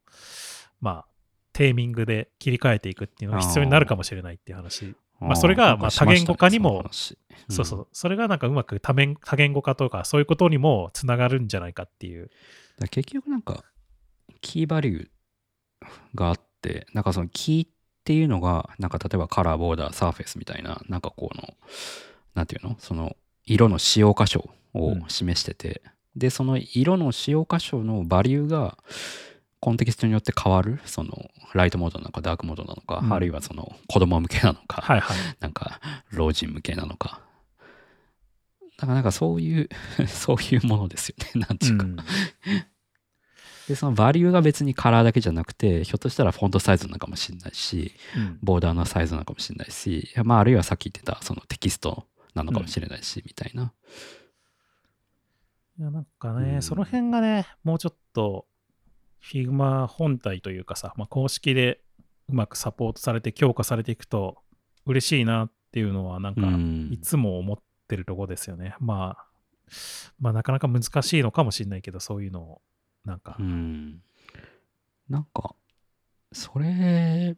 [0.81, 1.05] まあ、
[1.53, 4.95] テーミングで切り替えていくっていうのが必要になるかもしれないっていう話。
[5.19, 6.85] まあそれがまあ多言語化にも
[7.49, 7.87] そうそう。
[7.91, 12.29] それがなんかうまく多面多言語化とかそういうことにもつながるんじゃないかっていう。
[12.91, 13.65] 結局なんか
[14.41, 15.07] キーバリュー
[16.15, 17.69] があってなんかそのキーっ
[18.05, 21.53] ていうのがなんか例えばカラーボーダーサーフェスみたいななんかこの
[22.35, 22.75] なんていうの？
[22.79, 23.15] その
[23.45, 25.81] 色の使用箇所を示してて、
[26.15, 28.77] でその色の使用箇所のバリューが
[29.59, 30.79] コンテキストによって変わる？
[30.85, 33.13] そのライトモードなのかダークモードなのか、うん。
[33.13, 35.17] あるいはその子供向けなのか、はいはい。
[35.39, 35.79] なんか
[36.11, 37.21] 老人向けなのか。
[38.77, 39.69] だからなんかそういう
[40.07, 41.97] そういうものですよね なんていうか、うん。
[43.67, 48.39] で、そのバリューが別にカラーだけじゃなくて、ひょっとしたらフォントサイズなのかもしれないし、うん。
[48.41, 53.73] ボーダーのサイズなのかもしれないし、まあ、あるいはさっき言ってたそのテキストなのかもしれないし、みたいな。
[55.79, 58.45] いやなんかね、うんその辺がね、もうちょっと
[59.21, 61.81] Figma 本体というかさ、まあ、公式で
[62.27, 64.37] うまくサポートされて強化されていくと
[64.85, 67.57] 嬉しいなっていうのはなんかうんいつも思っ
[67.87, 68.75] てるとこですよね。
[68.79, 69.25] まあ、
[70.19, 72.61] まあなかなか難しいのかもしれないけど、そういうのを
[73.05, 74.01] なんか、うん。
[75.07, 75.55] なんか、
[76.31, 77.35] それ、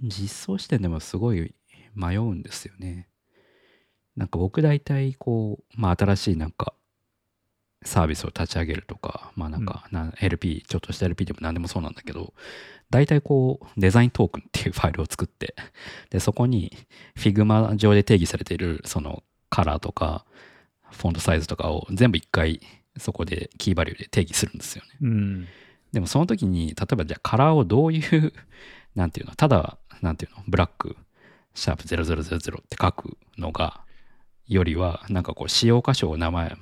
[0.00, 1.54] 実装視点でもすごい
[1.94, 3.09] 迷うんですよね。
[4.16, 6.74] なんか僕大体こう、まあ新しいなんか
[7.82, 12.34] サービスを立ち上げるとか、まあなんか、な LP、ちょっとした LP でも何でもそうなんだけど、
[12.90, 15.54] 大体こうデザイントークンっていうファイルを作って、
[16.10, 16.76] で、そこに
[17.16, 20.26] Figma 上で定義されているそのカラーとか、
[20.90, 22.60] フォントサイズとかを全部一回
[22.98, 24.90] そこでキーバリューで定義するんですよね。
[25.00, 25.46] うん、
[25.92, 28.32] でもその時に、例えばじゃあカラーをどういう、
[28.94, 30.96] なんていうの、ただ、なんていうの、ブラック、
[31.54, 33.84] シャープ0000って書くのが、
[34.50, 36.56] よりは、なんかこう、使用箇所を名前、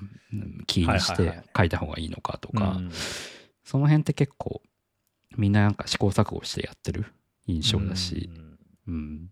[0.66, 2.90] キーにして書いた方がいいのかとか、うん。
[3.64, 4.62] その辺って結構、
[5.36, 7.06] みんななんか試行錯誤してやってる
[7.46, 8.30] 印象だし、
[8.86, 9.30] うん。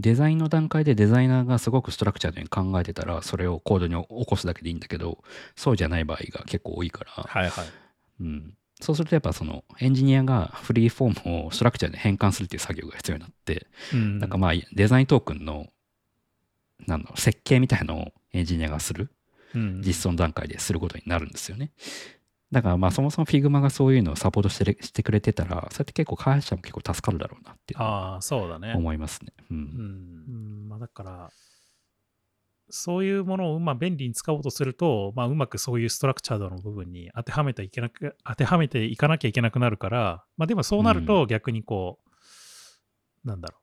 [0.00, 5.22] デザインの段階でデザイナーがすごくストラクチャーで考えてたら、それをコードに起こすだけでいいんだけど、
[5.54, 7.66] そうじゃない場合が結構多いから、はいはい。
[8.20, 14.18] うん、そうするとやっぱそのエンジニアがフリーフォームをストラクチャーで変換するっていう作業が必要になって、うん。
[14.18, 15.68] なんかまあデザイントークンの
[16.86, 19.10] なんだろう設計みたいのをエンジニアがする
[19.54, 21.72] うん実装の段階ですることになるんですよね。
[22.52, 28.74] だからまあそもそも Figma がそういうのをサポートしてれしてくれてたら、そうやって結構開発者も結構助かるだろうなってああ、そうだね。
[28.74, 29.32] 思いますね。
[29.50, 29.54] う。
[29.54, 31.30] うんんうんまあ、だから、
[32.68, 41.98] そういうものをまあ便利に使おうとすると、まあ、うまくそういうストラクチャードの部分に当てはめていけなく当てはめていかなきゃいけなくなるから、まあ、でもそうなると逆にこ
[43.24, 43.59] う、なんだろう、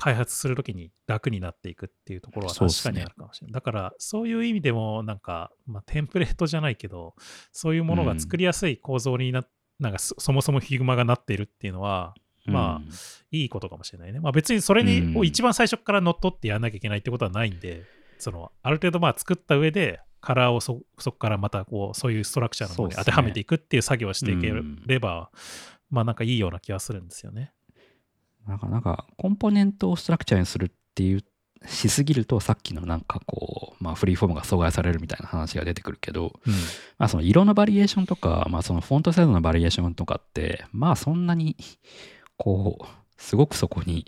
[0.00, 3.52] 開発するときに楽になっていくっていうところは確かにあるかもしれない。
[3.52, 7.14] だから、そういう意味でも、なんか、まあ、テンプレートじゃないけど、
[7.52, 9.44] そういうものが作りやすい構造にな、
[9.78, 12.14] なんかそそもそも Figma がなっているっていうのは、
[12.46, 12.88] まあうん
[13.30, 14.20] いいことかもしれないね。
[14.20, 17.84] まあ別にそれに、うんを一番最初から乗っ取ってやらなきゃいけないってことはないんで、
[18.18, 25.30] そのある程度まあ作った上で、カラーをそそこからまたこうそういうストラクチャーの方に当てはめていくっていう作業をしていけうんれば、
[25.90, 27.52] まあなんかいいような気がするんですよね。
[28.46, 31.24] なんか、なんか、コンポーネントをストラクチャーにするっていう、
[31.66, 36.32] しすぎると、さっきのなんかこう、まあ、フリーフォームが阻害されるみたいな話が出てくるけど、
[36.98, 41.56] まあ、その色のバリエーションとか、まあ、そのフォントサイズのバリエーションとかって、まあ、そんなに、
[42.38, 42.86] こう、
[43.18, 44.06] すごくそこに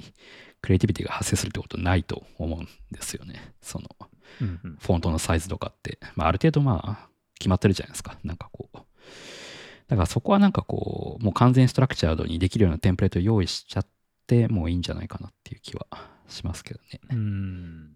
[0.63, 3.53] クリエイティビティが発生するってことないと思うんですよね。
[3.61, 3.89] その、
[4.41, 7.09] うんうんフォントのサイズとかって、まあ、ある程度まあ、
[7.39, 8.17] 決まってるじゃないですか。
[8.25, 8.79] なんかこう。
[9.89, 13.87] だからそこはなんかこう、もう完全ストラクチャードにできるようなテンプレートを用意しちゃっ
[14.33, 15.87] てもいいんじゃないかなっていう気は
[16.29, 17.01] しますけどね。
[17.11, 17.91] うん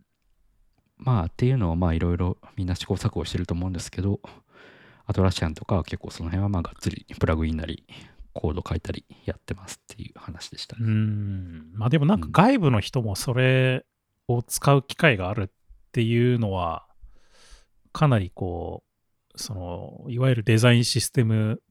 [0.98, 4.20] まあっていうのはまあいろいろみんな試行錯誤してると思うんですけど、
[5.06, 7.84] アトラシアンとかは結構その辺はまあがっつりプラグインなり
[8.32, 10.88] コード書いたりやってますっていう話でしたうね。
[10.88, 13.84] んまあでもなんか外部の人もそれ
[14.28, 15.48] を使う機会があるっ
[15.92, 16.86] ていうのは、
[17.92, 18.82] かなりこ
[19.34, 21.62] う、その、いわゆるデザインシステム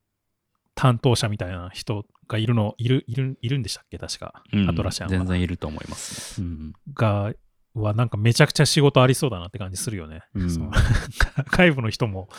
[0.76, 3.97] 担当者みたいな人がいるの、いる、いる、いるんでしたっけ？
[3.97, 4.43] 確か。
[4.51, 6.47] うんアトラシアンは全然いると思いますね。
[6.47, 7.34] うんが、
[7.73, 10.23] はなんかめちゃくちゃ仕事ありそうだなって感じするよね。
[10.34, 10.71] うんその
[11.51, 12.30] 外部の人も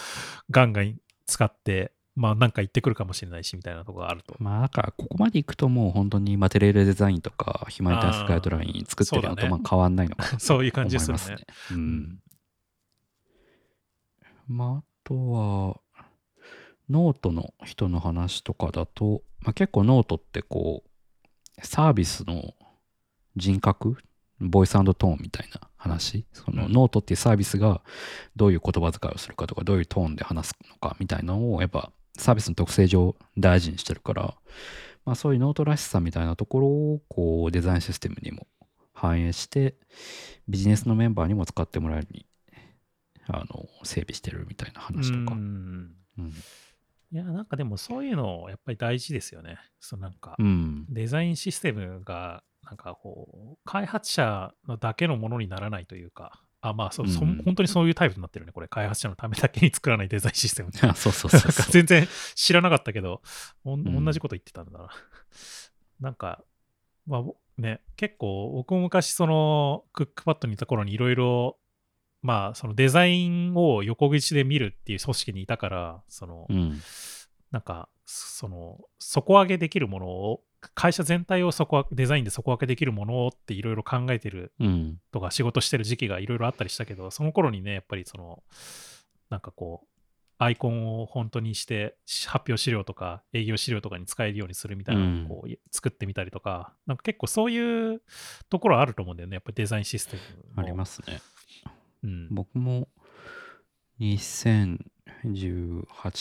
[0.51, 4.35] ガンガン使って、まあなんか言ってくるかもしれないしみたいなところがあると。
[4.39, 11.37] まあだからここまでいくともう本当に Material Design とか Human Interface Guidelines 作ってるのとまあ変わんないのかなと そういう感じですね。
[11.73, 12.19] うん。
[14.49, 15.81] まああとは、
[16.89, 22.55] ノートの人の話とかだと、まあ、結構ノートってこう、サービスの
[23.37, 23.97] 人格、
[24.41, 27.81] voice tone みたいな話、そのノートっていうサービスが
[28.35, 34.35] どういう言葉遣いをするかとか、どういうトーンで話すのかみたいなのを、やっぱサービスの特性上大事にしてるから、
[35.05, 38.49] まあ、そういうノートらしさみたいなところをこうデザインシステムにも
[38.93, 39.77] 反映して
[40.49, 42.27] ビジネスのメンバーにも使ってもらえるように
[43.29, 45.37] あの整備してるみたいな話とか。
[45.37, 46.33] うん、うん、
[47.13, 49.59] いやなんかでもそういうのやっぱり大事ですよね。
[49.81, 50.37] そのなんか、
[50.89, 58.53] デザインシステムがなんかこう開発者のだけのものにならないというかあ、まあそ、うん、そ、本当にそういうタイプになってるね。
[58.53, 60.71] これ、開発者のためだけに作らないデザインシステム。
[60.73, 63.23] そうそうそう全然知らなかったけど、
[63.65, 64.89] お同じこと言ってたんだな。
[66.01, 66.43] なんか、
[67.07, 67.25] まあ
[67.61, 71.59] ね、結構、僕も昔、その、クックパッドにいた頃にいろいろ、
[72.27, 76.81] まあ、そのデザインを横口で見るっていう組織にいたから、その、うん、
[77.53, 80.43] なんか、その、底上げできるものを
[80.75, 84.53] 会社全体を底デザインで底分けできるものっていろいろ考えてる
[85.13, 88.43] とか仕事してる時期がいろいろあったりしたけど、その頃にねやっぱりその
[89.31, 89.89] なんかこう
[90.39, 91.97] アイコンを本当にして
[92.27, 98.03] 発表資料とか営業資料とかに使えるようにするみたいなのをこう作ってみたりとか、うん、なんか結構そういう
[98.51, 101.21] ところあると思うんだよねやっぱりデザインシステムありますね、
[102.07, 102.89] うん、僕も
[104.01, 104.79] 2018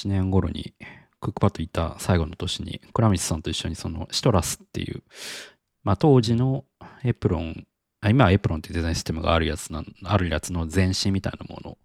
[0.07, 0.73] 年頃に
[1.21, 5.03] クックパッドいた最後の年に、倉光さんと一緒にそのシトラスっていう、
[5.83, 6.65] まあ当時の
[7.03, 7.65] エプロン、
[8.07, 11.77] 今はエプロンっていうデザインシステムがあるやつな、あるやつの前身みたいなものを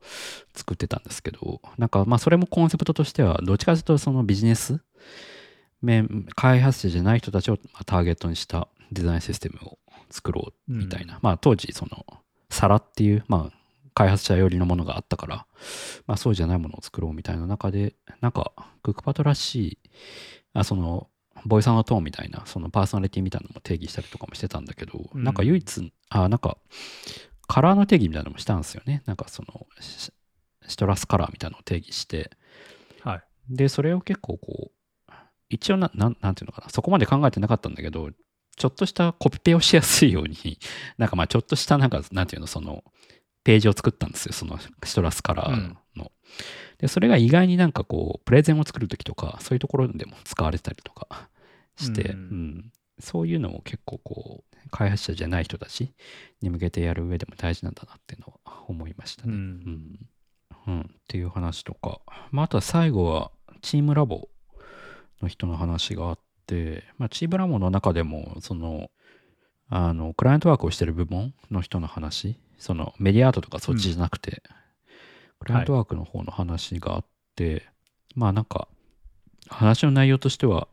[0.55, 4.81] 作ってたんですけど、なんかまあそれもコンセプトとしては、どっちかというとそのビジネス
[5.81, 9.79] 面、開発者じゃない人たちをターゲットにしたデザインシステムを
[10.11, 11.15] 作ろうみたいな。
[11.15, 12.05] うん、まあ当時その、
[12.51, 13.60] サラっていう、まあ
[13.95, 15.47] 開発者寄りのものがあったから、
[16.07, 19.79] まあそうじゃないものを作ろうみたいな中で、なんか、クックパッドらしい、
[20.53, 21.09] あその、
[21.47, 26.59] ボイスのトーンみたいな、そのパーソナリティみたいなのも定義したりとかもしてたんだけど、うん、なんか唯一、あ、なんか、
[27.47, 29.03] カラーの定義みたいなのもしたんですよね。
[29.07, 32.31] なんかその、シトラスカラーみたいなのを定義して、
[33.03, 33.23] はい。
[33.49, 35.13] で、それを結構こう、
[35.49, 38.11] 一応な、なんなんていうのかな、そこまで考えてなかったんだけど、
[38.57, 40.59] ちょっとしたコピペをしやすいように、
[40.99, 42.85] なんかまあちょっとしたなんか、なんていうの、その、
[43.45, 45.77] ページを作ったんですよ、そのシトラスカラーの。
[45.97, 46.11] うん、
[46.79, 51.29] で、それが意外になんかこう、プレゼンを作るときとか、そういうところでも使われたりとか
[51.77, 55.93] して、うん、うん、そういうのを結構こう、開発者じゃない人たち
[56.43, 59.33] に向けてやる上でも大事なんだなっていうのは思いましたね。
[59.33, 59.99] うん。
[60.67, 63.33] うん、っていう話とか、まあ、あとは最後は、
[63.63, 64.29] チームラボ
[65.21, 68.91] の人の話があって、まあ、チームラボの中でも、その、
[69.69, 74.41] あの、クライアントワークをしてる部門の人の話そのメディアアートとかそっちじゃなくて、うん、
[75.41, 77.05] クライアントワークの方の話があっ
[77.35, 77.63] て、はい、
[78.15, 78.69] まあなんか
[79.49, 80.69] 話の内容としては、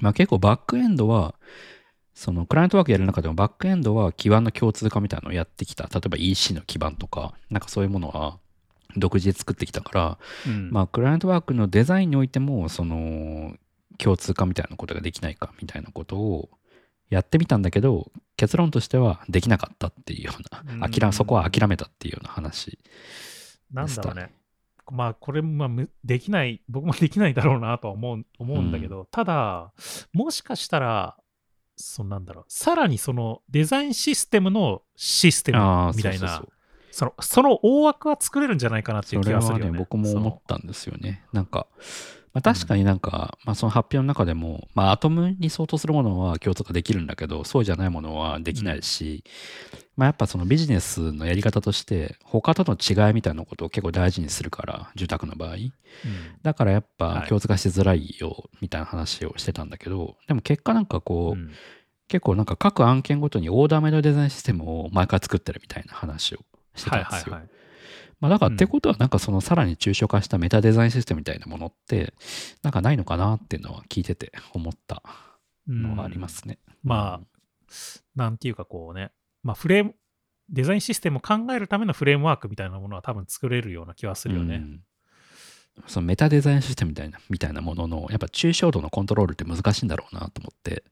[0.00, 1.36] まあ結構バックエンドは
[2.12, 5.84] そのクライアントワークやる中でもバックエンドは基盤の共通化みたいなのをやってきた。
[5.84, 8.38] 例えば EC の基盤とかなんかそういうものは
[8.96, 13.54] 独自で作ってきたから、うん、まあクライアントワークのデザインにおいてもその
[13.98, 16.50] 共通化みたいなことができないかみたいなことを
[17.12, 20.32] やってみたんだけど、結論としてはできなかったっていうよ
[20.70, 22.78] うな、諦そこは諦めたっていうような話
[23.70, 24.32] なんだろうね。
[24.90, 25.68] まあ、これ、まあ、
[26.02, 29.72] できない、僕もできないだろうなとは思う思うんだけど、うん、ただ、
[30.12, 31.16] もしかしたら、
[31.76, 36.42] そなんだろう、さらにそのデザインシステムのシステムみたいな、
[36.90, 39.62] そのその大枠は作れるんじゃないかなっていう気がするよね。
[39.62, 41.24] それはね、僕も思ったんですよね。
[41.32, 41.66] なんか、
[42.34, 49.22] まあ、確かになんか、まあ、その発表の中でも、まあ、アトムに相当するものは共通化できるんだけど、そうじゃないものはできないし、
[49.96, 55.56] まあ、やっぱそのビジネスのやり方として、他との違いみたいなことを結構大事にするから、住宅の場合。
[56.42, 61.50] だからやっぱ共通化しづらいよ、みたいな話をしてたんだけど、でも結果なんかこう、
[62.08, 66.40] 結構なんか各案件ごとにオーダーメイドデザインシステムを毎回作ってるみたいな話を
[66.74, 67.32] してたんですよ。
[67.34, 67.61] はいはいはい
[68.22, 72.14] まあ、だからってことは、なんかそのさらに抽象化したメタデザインシステムみたいなものって、
[72.62, 75.02] なんかないのかなっていうのは聞いてて思った
[75.66, 76.60] のがありますね。
[76.84, 77.72] まあ、
[78.14, 79.10] なんていうかこうね、
[79.42, 79.96] まあフレーム、
[80.50, 84.56] デザインシステムを考えるためのフレームワークみたいなものは多分作れるような気はするよね。
[84.56, 84.80] うん。
[85.88, 90.84] そのメタデザインシステムみたいなみたいなもののやっぱ抽象度のコントロールって難しいんだろうなと思って。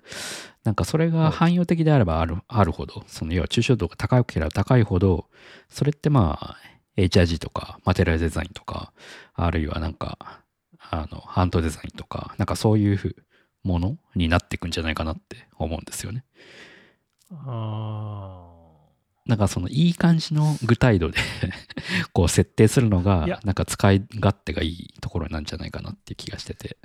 [0.64, 5.26] なんかそれが汎用的であればあるあるほどその要は抽象度が高ければ高いほど
[5.70, 6.57] それってまあ
[7.05, 8.92] HRG とか、マテリアルデザインとか、
[9.34, 10.18] あるいはなんか、
[10.78, 13.16] あの、ハントデザインとか、なんかそういう
[13.62, 16.24] ものになっていくんじゃないかなって思うんですよね。
[17.32, 18.57] あ
[19.26, 21.18] なんかそのいい感じの具体度で
[22.12, 26.78] こう設定するのがなんか使い勝手がいいところなんじゃないかなっていう気がしてて。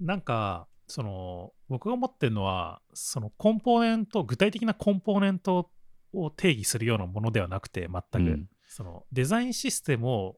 [0.00, 5.70] なんか、その、僕が思ってるのは、そのコンポーネント、具体的なコンポーネント
[6.12, 10.36] を定義するようなものではなくて、全く、うんそのデザインシステムを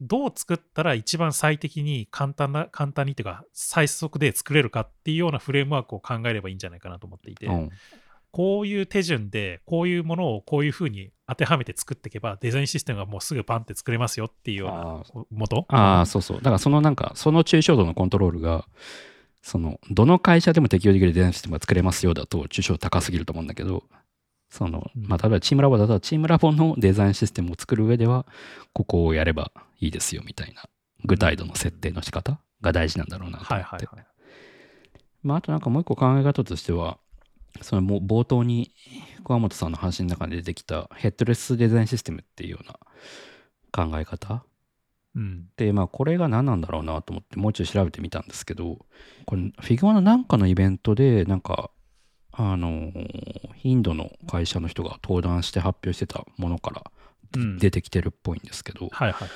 [0.00, 7.70] どう作ったら一番最適に簡単な、簡単にっていうか、最速で作れるかっていうようなフレームワークを考えればいいんじゃないかなと思っていて、うん。
[8.30, 14.68] こういう手順で、こういうものをこういうふうに当てはめて作っていけば、デザインシステムがもうすぐパンって作れますよっていうよう
[15.18, 15.66] なもと？
[15.68, 16.36] ああそうそう。
[16.36, 18.64] だからそのなんかその抽象度のコントロールが
[19.42, 23.82] そのどの会社でも適用できるデザインシステムが作れますよだと抽象度高すぎると思うんだけど
[24.52, 28.26] そのうんまあ例えばチームラボだったらチームラボのデザインシステムを作る上では
[28.74, 29.50] ここをやれば
[29.80, 30.64] いいですよみたいな
[31.04, 34.06] 具体度の設定の仕方が大事なんだろうなと思って、はいはいはい。
[35.22, 36.98] まあ、あとなんかもう一個考え方としては、
[37.60, 38.72] そのもう冒頭に
[39.24, 42.78] 小本さんの話の中で出てきたヘッドレスデザインシステムっていうような
[43.72, 44.44] 考え方
[45.14, 45.48] うん。
[45.56, 48.86] で、まあこれが何なんだろうなと思ってもうちょい調べてみたんですけど、
[49.26, 51.70] これ Figma のなんかのイベントでなんか、
[52.32, 52.92] あの、
[53.62, 56.82] インドの会社の人が登壇して発表してたものから
[57.36, 59.28] うん出てきてるっぽいんですけど、はいはい。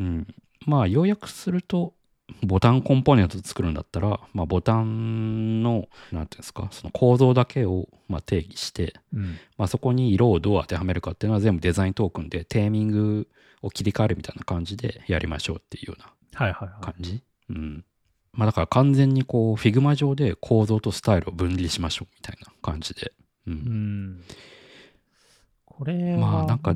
[0.00, 0.26] うん、
[0.66, 1.94] まあ要約すると
[2.42, 9.38] ボタンコンポーネント作るんだったら、まあ、ボタンの何ていうんですかその構造だけをまあ定義して、うん。
[9.58, 13.28] まあ、そこに色をどう当てはめるかっていうのは全部デザイントークンでテーミング
[13.62, 16.84] を切り替えるみたいな感じでやりましょうっていうようなはいはいはい。
[16.84, 17.84] 感じ、うん
[18.32, 23.12] まあ、だから完全にこう Figma 上で構造とスタイルを分離しましょうみたいな感じで、
[23.46, 24.24] うんうん。
[25.64, 26.74] これは、まあなんか。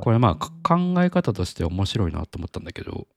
[0.00, 3.08] これまあか考え方として面白いなと思ったんだけど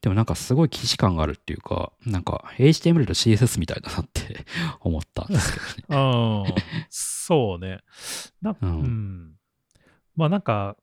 [0.00, 4.44] でもなんかすごい既視感があるっていうかなんか HTML と CSS みたいだなって
[4.80, 6.44] 思ったんですけどね。
[6.50, 6.54] うん。
[6.90, 7.80] そうね。
[8.42, 9.36] なううんん。
[10.16, 10.76] まあなんか、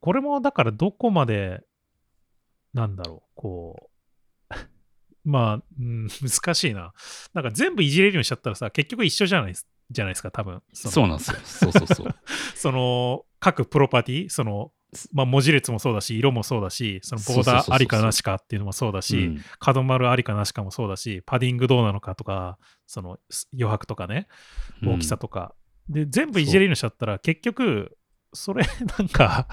[0.00, 1.64] これもだからどこまで、
[2.72, 3.90] なんだろう、こう、
[5.26, 6.92] まあ、うん、難しいな。
[7.34, 9.54] なんか全部いじれるようにしちゃったらさ、結局一緒じゃない
[9.90, 10.62] じゃないですか、多分。
[10.72, 11.38] そのそうなんですよ。
[11.44, 12.14] そうそうそう。
[12.54, 14.72] その各プロパティ、その、
[15.12, 23.18] まあ、文字列もそうだし、色もそうだし、そのボーダーありかなしかっていうのもそうだし、うん角丸ありかなしかもそうだし、パディングどうなのかとか、その
[23.52, 24.28] 余白とかね、
[24.84, 25.54] 大きさとか。
[25.88, 27.96] で、全部いじれるようにしちゃったら、結局、
[28.32, 28.64] それ
[28.98, 29.48] なんか、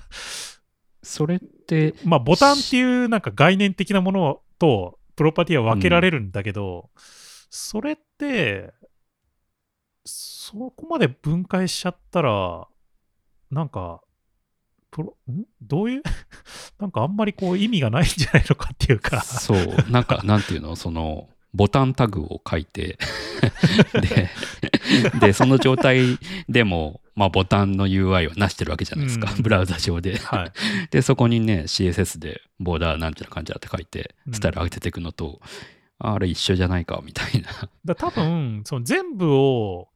[1.02, 6.90] それって、まあ、ボタンっていうなんか概念的なものと、プロパティは分けられるんだけど、
[7.50, 8.74] それって、
[10.06, 12.68] そこまで分解しちゃったら、
[13.52, 14.02] なんか、
[14.92, 15.44] プロん？
[15.62, 16.04] どういう？
[16.80, 19.22] なんかあんまりこう意味がないんじゃないのかっていうか。
[19.22, 22.98] そう、なんか、なんていうの、その、ボタンタグを書いて
[23.94, 24.30] で、
[25.20, 26.18] で、その状態
[26.50, 30.18] でも、まあ、ボタンの UI はなしてるわけじゃないですか、うんブラウザ上で。
[30.18, 30.52] はい。
[30.90, 35.40] で、そこにね、CSS でボーダーなんちゃらかんちゃらって書いてう、んスタイル上げていくのと、
[36.00, 37.70] あれ一緒じゃないか、みたいな。
[37.86, 39.90] だ多分その全部を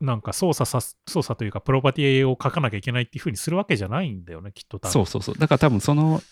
[0.00, 5.38] なんか操作さす操作というかプロパティを書かなきゃいけないっていうふうにするわけじゃないんだよねきっと多分そうそうそう。
[5.38, 6.22] だから多分その、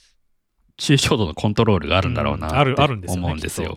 [0.79, 3.77] 抽象度のコントロールがあるんだろうなって思うんですよ。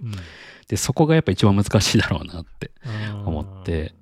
[0.68, 2.72] で、そこがやっぱ一番難しいだろうなって。
[3.14, 3.28] うん。
[3.28, 3.94] 思って。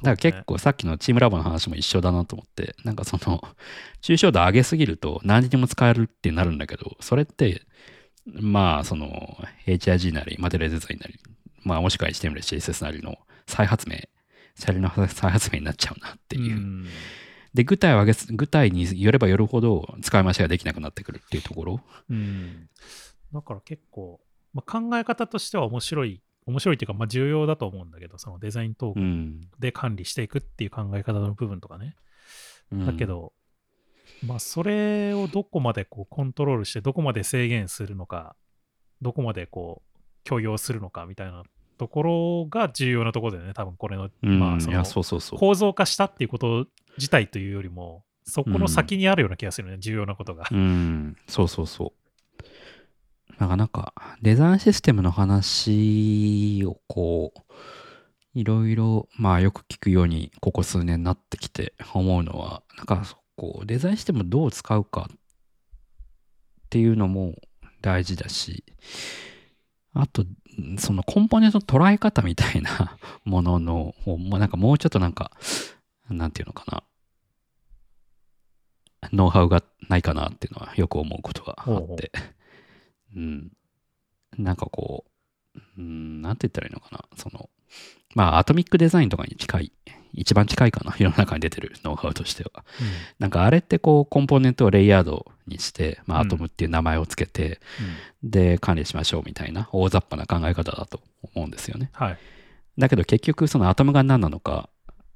[0.00, 3.42] だから結構さっきのチームラボの話も一緒だなと思って、なんかその、
[4.00, 7.62] 抽象度上げすぎると何にも使えるってなるんだけど、それって、
[8.26, 9.36] まあその、
[9.66, 11.18] HIG なり、マテリアルデザインなり、
[11.62, 13.96] まあもしくは HTML、CSS なりの再発明、
[14.54, 16.86] シャリの再発明になっちゃうなっていう。
[17.52, 21.80] んで、具体を上げす、具体によればよるほど使い回しができなくなってくるっていうところ。
[22.10, 22.68] うん
[23.32, 24.20] だから結構、
[24.52, 29.40] まあ、考え方としては面白い面白いっていうか、まあ、重要だと思うんだけどそのデザイントークうん。
[29.58, 31.96] で管理していくっていう考え方の部分とかね、
[32.72, 33.32] うんだけ、ど、
[34.26, 38.34] まあ、それをどこまでこうコントロールして、どこまで制限するのか、
[39.00, 41.42] どこまでこう許容するのかみたいな
[41.78, 45.38] ところが重要なところだよね、多分これの、うん、まあ、そのいや、そうそうそう。
[45.38, 46.66] 構造化したっていうこと
[46.98, 50.46] 自体というよりも、そこの先にあるような気がするね、重要なことが。
[50.50, 52.02] うん、そうそうそう。
[53.38, 57.40] なかなか、デザインシステムの話をこう、
[58.34, 63.02] いろいろ、まあよく聞くように、ここ数年なってきて思うのは、なんか、
[63.36, 65.16] こう、デザインシステムをどう使うかっ
[66.70, 67.34] ていうのも
[67.80, 68.64] 大事だし、
[69.94, 70.24] あと、
[70.78, 75.32] そのコンポーネントの捉え方みたいなものの、もうなんかもうちょっとなんか、
[76.12, 76.64] なんていうのか
[79.02, 82.12] な、ノウハウがないかなっていうのはよく思うことがあって、
[83.16, 83.52] うん。
[84.38, 85.04] なんかこ
[85.54, 87.50] う、うん、なんて言ったらいいのかな、その、
[88.14, 89.72] まあ、アトミックデザインとかに近い
[90.14, 90.94] 一番近いかな。
[90.98, 92.64] 世の中に出てるノウハウとしては。
[93.18, 96.26] なんかあれってこうコンポーネントをレイヤードにして、まあ、うん。
[96.26, 97.60] アトムっていう名前をつけて、
[98.22, 101.00] で管理しましょうみたいな大雑把な考え方だと
[101.34, 101.90] 思うんですよね。
[101.94, 102.18] はい。
[102.78, 104.68] だけど結局そのアトムが何なのかあ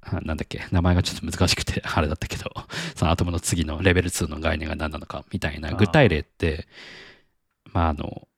[0.24, 2.50] なんだっけ名前がちょっと難しくて あれだったけど
[2.94, 6.68] そのアトムの次のレベル2の概念が何なのかみたいな具体例って
[7.72, 8.28] まああの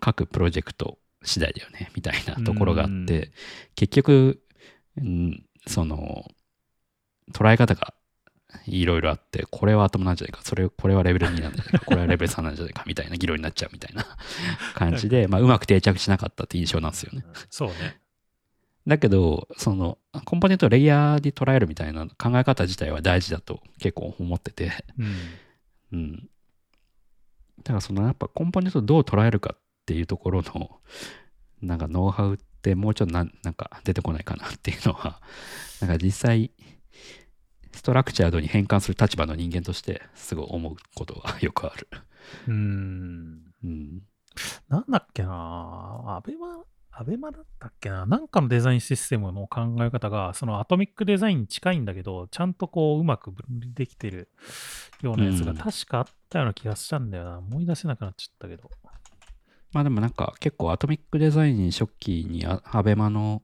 [0.00, 3.32] 各プロジェクト次第だよねみたいなところがあうんって
[3.76, 4.42] 結局、
[4.96, 6.28] うん、その
[7.32, 7.94] 捉え方が
[8.66, 14.04] いろいろあってこれはアトムなんじゃないかそれこれはレベル2なんじゃないかこれはレベル3なんじゃないかみたいな議論になっちゃうみたいな
[14.74, 17.24] 感じで、まあ、うまく定着しなかったって印象なんですよね。
[17.48, 18.01] そうね。
[18.86, 25.16] だけど、そのコンポーネントをレイヤーで捉えるみたいな考え方自体は大事だと結構思ってて、うん。
[25.92, 26.28] うん。
[27.62, 30.80] だからそのやっぱコンポーネントをどう捉えるかっていうところの、
[31.60, 35.20] なんかノウハウってもうちょっとなんなんか出てこないかなっていうのは、
[35.80, 36.50] なんか実際、
[37.72, 41.88] ストラクチャードに変換する立場の人間としてすごい思うことがよくある。
[42.48, 43.42] うん。
[43.64, 44.02] うん。
[44.68, 45.30] なんだっけな
[46.06, 46.64] アベマ、
[46.94, 48.04] アベマだったっけな？
[48.04, 54.28] なんかのデザインシステムの考え方が、そのアトミックデザインに近いんだけど、ちゃんとこう、うまく分離できてる
[55.00, 57.38] ようなやつがうん確かあったような気がしたんだよな。
[57.38, 58.70] 思い出せなくなっちゃったけど。
[59.72, 63.42] まあでもなんか結構アトミックデザイン初期にアアベマの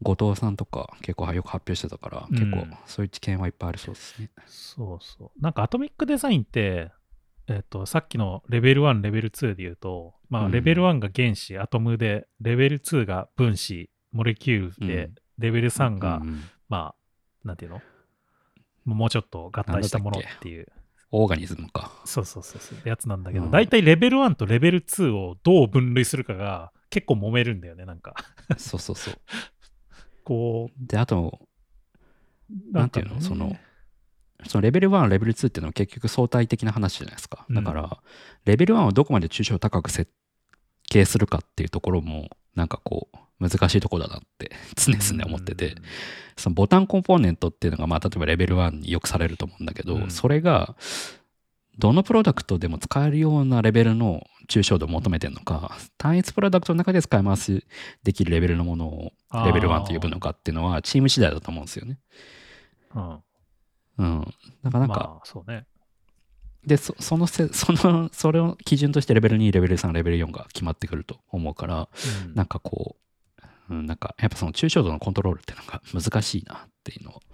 [0.00, 4.30] 後藤さんとか結構よく発表してたから、うん結構そういう知見はいっぱいありそうですね。
[4.46, 5.42] そうそう。
[5.42, 6.92] なんかアトミックデザインって、
[7.46, 10.52] えっ、と、さっきのレベル1、レベル2で言うと、まあ、うん。
[10.52, 15.14] レベル1が原子、アトムで、レベル2が分子、モレキュールで、うん。
[15.38, 17.82] レベル3が、うんうんまあ、なんていうの？
[18.84, 20.66] もうちょっと合体したものっていう、
[21.10, 21.90] オーガニズムか。
[22.04, 23.50] そうそうそうそう、やつなんだけど、うん。
[23.50, 28.14] 大体レベル1とレベル2をどう分類するかが結構揉めるんだよね、なんか。
[28.56, 29.14] そうそうそう。
[30.24, 31.40] こで、あと、
[32.50, 33.20] う、なんていうの？
[33.20, 33.56] その
[34.48, 37.46] そのレベル1、レベル2っていうのは結局相対的な話じゃないですか。
[37.50, 37.98] だから、
[38.44, 40.10] レベル1をどこまで抽象高く設
[40.88, 45.74] 計するかっていうところも、なんかこう、難しいところだなって常々思ってて、
[46.36, 50.10] そのボタンコンポーネントっていうのが、まあ、例えばレベル1によくされると思うんだけど、うん。
[50.10, 50.76] それが、
[51.78, 57.66] どのプロダクトでも使えるようなレベルの抽象度を求めてるのか、単一プロダクトの中で使い回し
[58.04, 59.12] できるレベルのものを
[59.44, 61.98] レベル1と呼ぶのかっていうのは、チーム次第だと思うんですよね。
[62.94, 63.18] うん、
[63.98, 64.20] うん。
[64.62, 65.66] だからなんか、まあ、そうね。
[66.66, 71.88] で、そそのせ、その、それを基準としてレベル2、レベル3、レベル4が決まってくると思うから、
[72.26, 72.96] うんなんかこ
[73.68, 77.14] う、うん、なんかやっぱその抽象度のコントロールっていうのが難しいなっていうのを。
[77.14, 77.24] うん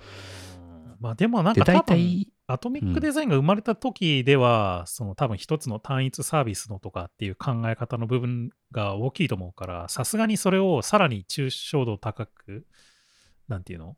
[1.01, 12.67] まあでもなんか多分体、アトミックデザインが生まれた時では、その多分一つの単一サービスのとかっていう考え方の部分が大きいと思うから、さすがにそれをさらに抽象度高く、
[13.49, 13.97] なんていうの？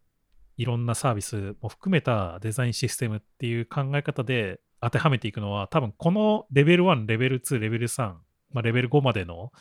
[0.57, 8.15] いろんなサービスも含めたデザインシステムっていう考え方で当てはめていくのは、多分このレベル1、レベル2、レベル3、
[8.53, 9.53] まあ、レベル5までの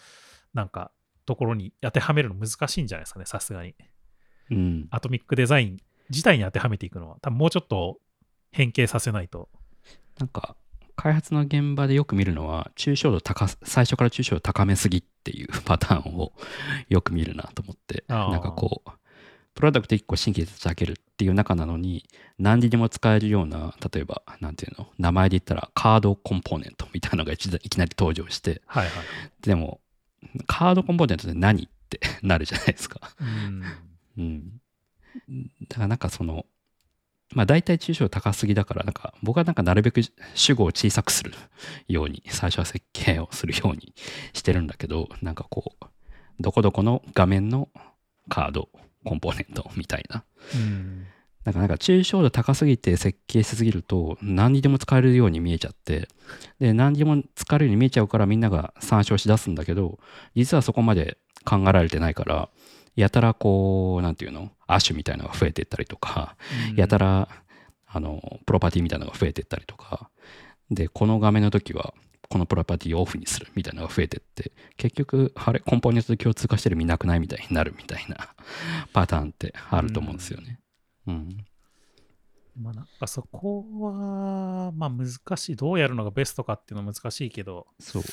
[0.54, 0.92] なんか
[1.26, 3.76] ところに当てはめるの難しいんじゃないですかね、さすがに。
[4.50, 4.88] うん。
[4.92, 5.78] アトミックデザイン
[6.10, 8.00] 自体に当てはめていくのは、多分もうちょっと
[8.52, 9.50] 変形させないと。
[10.20, 10.56] なんか、
[10.96, 16.34] 開発の現場でよく見るのは、抽象度高す、最初から抽象度高めすぎっていうパターンを
[16.90, 18.90] よく見るなと思って、なんかこう、
[19.54, 22.06] プロダクト1個新規で立ち上げるっていう中なのに、
[22.40, 28.94] 何にでも使えるような、例えば、なんていうの、名前で言ったらカードコンポーネントみたいなのが一いきなり登場して、はいはい。
[29.42, 29.82] でも、
[30.48, 33.12] カードコンポーネントって何って なるじゃないですか。
[33.20, 33.64] うん。
[34.18, 34.62] うん。
[35.68, 36.46] だからなんかその、
[37.34, 40.02] まあ大体抽象度高すぎだから、なんか僕はなんかなるべく
[40.34, 41.34] 主語を小さくする
[41.88, 43.94] ように、最初は設計をするように
[44.34, 45.86] してるんだけど、なんかこう、
[46.40, 47.70] どこどこの画面の
[48.30, 48.70] カード
[49.04, 50.24] コンポーネントみたいな。
[50.56, 51.06] うん。
[51.44, 56.08] なんかなんか抽象度高すぎて設計しすぎると何にでも使えるように見えちゃって
[56.60, 59.98] で何にでも使えるように見えちゃうからみんなが参照しだすんだけど
[60.36, 62.50] 実はそこまで考えられてないから
[62.96, 64.52] やたらこうなんていうの？
[64.68, 66.36] アッシュみたいなのが増えていったりとか
[66.76, 67.28] やたら
[67.88, 70.12] あのプロパティみたいなのが増えていったりとか
[70.70, 71.96] でこの画面の時は
[72.32, 78.34] このプロパティをオフにするみたいなのが増えてって結局あれコンポーネントで共通化してる見なくないみたいになるみたいな
[78.94, 80.60] パターンってあると思うんですよね。
[81.08, 81.46] うん
[82.56, 85.56] まあなんかそこは、まあ難しい。
[85.56, 88.04] どうやるのがベストかっていうのは難しいけど、そう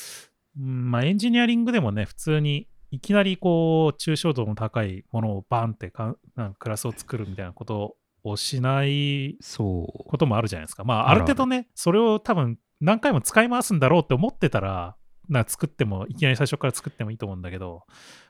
[0.61, 10.85] うん、まあエンジニアリングでもね、普通にいきなりこう、抽象度の高いものをバンってかなんかクラスを作るみたいなことをしないそうこともあるじゃないですか。
[10.85, 14.97] まあ、ある程度ね、それを多分何回も使い回すんだろうって思ってたら、
[15.29, 17.85] な作っても、いきなり最初から作ってもいいと思うんだけど、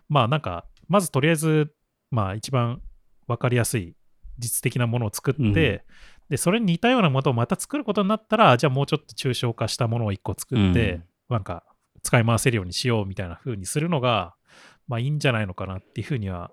[0.09, 1.73] まあなんか、まずとりあえず、
[2.11, 2.81] まあ一番
[3.27, 3.95] わかりやすい
[4.39, 5.53] 実的なものを作って、うん。
[5.53, 11.05] でそれに似たようなものをまた作ることになったらじゃあもうちょっと抽象化したものを1個作って、うん。
[11.31, 11.65] なんか
[12.03, 14.35] 使い回せるようにしようみたいな風にするのが
[14.87, 16.51] まあいいんじゃないのかなっていうふうには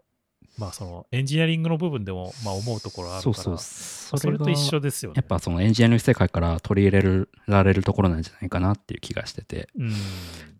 [0.57, 3.53] まあそのエンジニアリングの部分でもまあ思うところあるからそうそう。
[3.53, 5.15] まあそれと一緒ですよね。
[5.17, 9.93] やっぱそのエンジニアの世界から取り入れるられるところなんじゃないかなっていう気がしてて、うん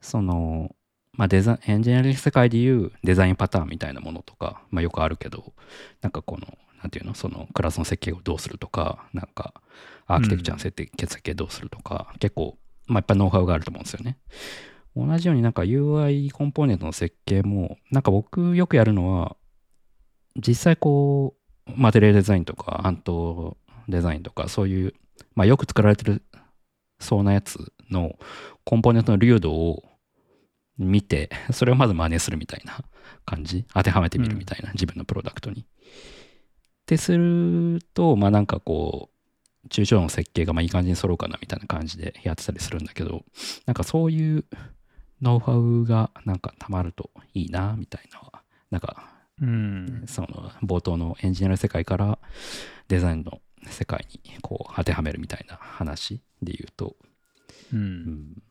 [0.01, 0.75] その、
[1.13, 5.53] まあデザイン、エンジニアリング世界でいうデザインパターンみたいなものとか、まあよくあるけど、
[6.01, 9.53] なんかこの、なんていうの、そのクラスの設計をどうするとか、なんか
[10.07, 12.57] アーキテクチャの設定、設計どうするとか、結構、
[12.87, 14.17] まあいっぱいノウハウがあると思うんですよね。
[14.95, 19.35] 同じようになんか UI コンポーネントの設計も、なんか僕よくやるのは、
[20.35, 21.35] 実際こ
[21.67, 23.57] う、マテリアルデザインとか、アント
[23.87, 24.93] デザインとか、そういう、
[25.33, 26.23] まあよく作られてる
[26.99, 28.17] そうなやつの
[28.63, 29.83] コンポーネントの流動を
[30.77, 32.79] 見て、 それをまず真似するみたいな
[33.25, 35.61] 感じ、当てはめてみるみたいな、自分のプロダクトに。
[35.61, 35.65] っ
[36.85, 39.09] てすると、まあなんかこ
[39.63, 43.25] う、抽象の設計がまあいい感じに揃うかなみたいな感じでやってたりするんだけど、
[43.65, 44.45] なんかそういう
[45.21, 48.31] ノウハウがなんかたまるといいなみたいな
[48.69, 50.03] なんかうん。
[50.07, 52.19] その冒頭のエンジニアの世界から
[52.87, 56.95] デザインの世界にこう当てはめるみたいな話で言うと、
[57.73, 58.43] ううんん、っ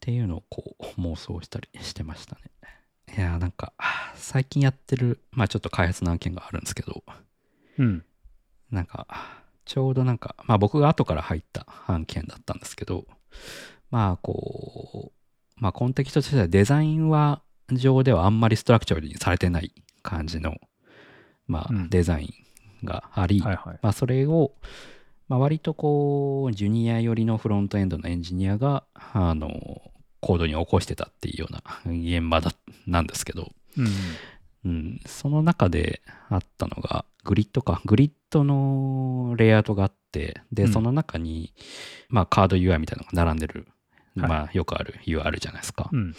[0.00, 2.42] ていうのをこう妄想したりしてましたね。
[3.16, 3.72] いやーなんか
[4.14, 7.02] 最近やってるまあちょっと開発の案件があるんですけど
[7.78, 8.04] うん。
[8.70, 9.06] なんか
[9.64, 13.06] ちょうどなんかまあ僕が後から入った案件だったんですけど
[13.90, 17.42] まあこうまあコンテキストとしてはデザインは
[17.72, 19.72] 上ではあんまりストラクチャルにされてない
[20.02, 20.56] 感じの
[21.46, 21.90] まあうん。
[21.90, 22.34] デザイ
[22.82, 23.78] ンがあり、はいはい。
[23.82, 24.52] まあ、それを、
[25.28, 29.82] まあ、割とこう、ジュニア寄りのフロントエンドのエンジニアが、あの、
[30.20, 32.52] コードに起こしてたっていうような現場だ
[32.86, 33.86] なんですけど、うん
[34.64, 36.00] うん、その中で
[36.30, 40.72] あったのが、グリッドか、グリッドのレイアウトがあって、で、うん。
[40.72, 41.52] その中に、
[42.08, 43.66] まあ、カード UI みたいなのが並んでる、
[44.16, 44.28] はい。
[44.28, 45.90] まあ、よくある UI あるじゃないですか。
[45.92, 46.14] うん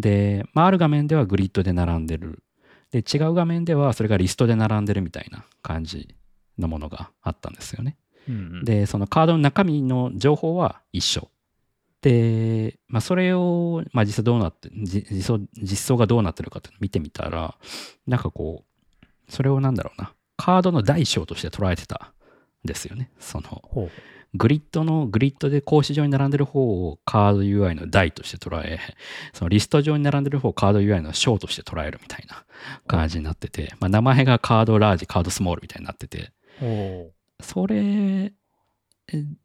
[0.00, 2.42] で、まあ、ある画面ではグリッドで並んでる。
[2.90, 6.14] で、違う画面ではそれがリストで並んでるみたいな感じ
[6.58, 7.96] のものがあったんですよね。
[8.28, 11.30] うんで、そのカードの中身の情報は一緒。
[12.02, 17.56] で、まあ、それを、まあ、実際どうなって、じ実装実装がどうなってるかって見てみたら、
[18.06, 18.64] なんかこ
[19.02, 22.12] う、それをなんだろうな、カードの大小として捉えてた
[22.64, 23.10] んですよね。
[23.18, 23.90] その、
[24.34, 28.78] グリッドの、グリッドで格子状に並んでる方をカード UI の大として捉え、
[29.32, 32.44] そのリスト上に並んでる方をカード UI の小として捉えるみたいな
[32.86, 37.10] 感じになってて、まあ、名前がカードラージ、カードスモールみたいになってて、ほ
[37.40, 38.32] それ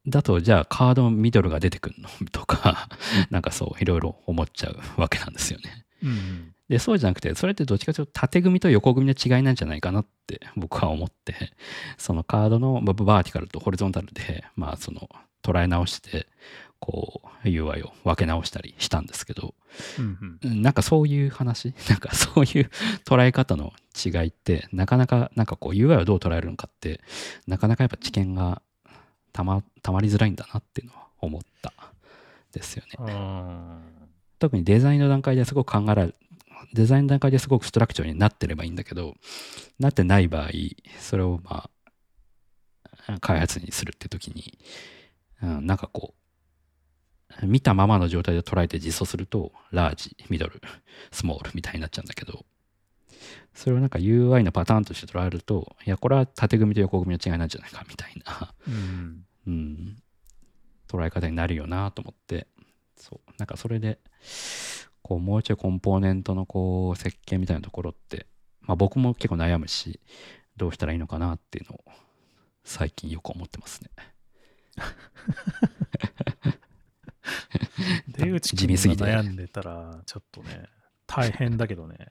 [0.07, 2.09] だと、じゃあカードミドルが出てくるの？
[2.31, 2.89] とか、
[3.29, 5.85] なんかそう、いろいろ思っちゃうわけなんですよね。
[6.01, 11.35] ううんで、そうじゃなくて、それってどっちかというと縦組みと横組みの違いなんじゃないかなって僕は思って、
[11.97, 15.09] そのカードのまあバーティカルとホリゾンタルで、まあその
[15.43, 16.27] 捉え直して、
[16.79, 19.53] こう UI を分け直したりしたんですけど、
[19.99, 20.61] うんうん。
[20.61, 22.69] なんかそういう話、 なんかそういう
[23.05, 23.73] 捉え方の
[24.03, 27.01] 違いって、なかなか、なんかこう UI をどう捉えるのかって、
[27.47, 28.61] なかなかやっぱ知見が
[29.31, 31.73] たま、たまりづらいんだなっていうのは思った
[32.51, 32.91] ですよね。
[32.99, 33.81] うん
[34.39, 36.15] 特にデザインの段階ですごく考えられる、
[36.73, 39.15] デザインの段階ですごくストラクチャーになってればいいんだけど、
[39.79, 40.49] なってない場合、
[40.99, 41.69] それをま
[43.07, 44.57] あ、開発にするって時に、
[45.41, 46.13] うん、なんかこ
[47.41, 50.61] う、見たままの状態で捉えて実装すると、ラージ、ミドル、
[51.11, 52.45] スモールみたいになっちゃうんだけど、
[53.53, 59.25] それをなんか UI のパターンとして捉えると、いや、これは縦組みと横組みの違いなんじゃないかみたいな、うん。
[59.45, 59.97] うん、
[60.87, 62.47] 捉え方になるよなと思って、
[62.95, 63.99] そう、なんかそれで、
[65.03, 68.25] こう、もうちょいコンポーネントのこう、設計みたいなところって、
[68.61, 69.99] まあ僕も結構悩むし、
[70.57, 71.83] どうしたらいいのかなっていうのを、
[72.63, 73.89] 最近よく思ってますね。
[78.07, 80.65] 出口君地味すぎてが悩んでたら、ちょっとね、
[81.05, 82.07] 大変だけどね。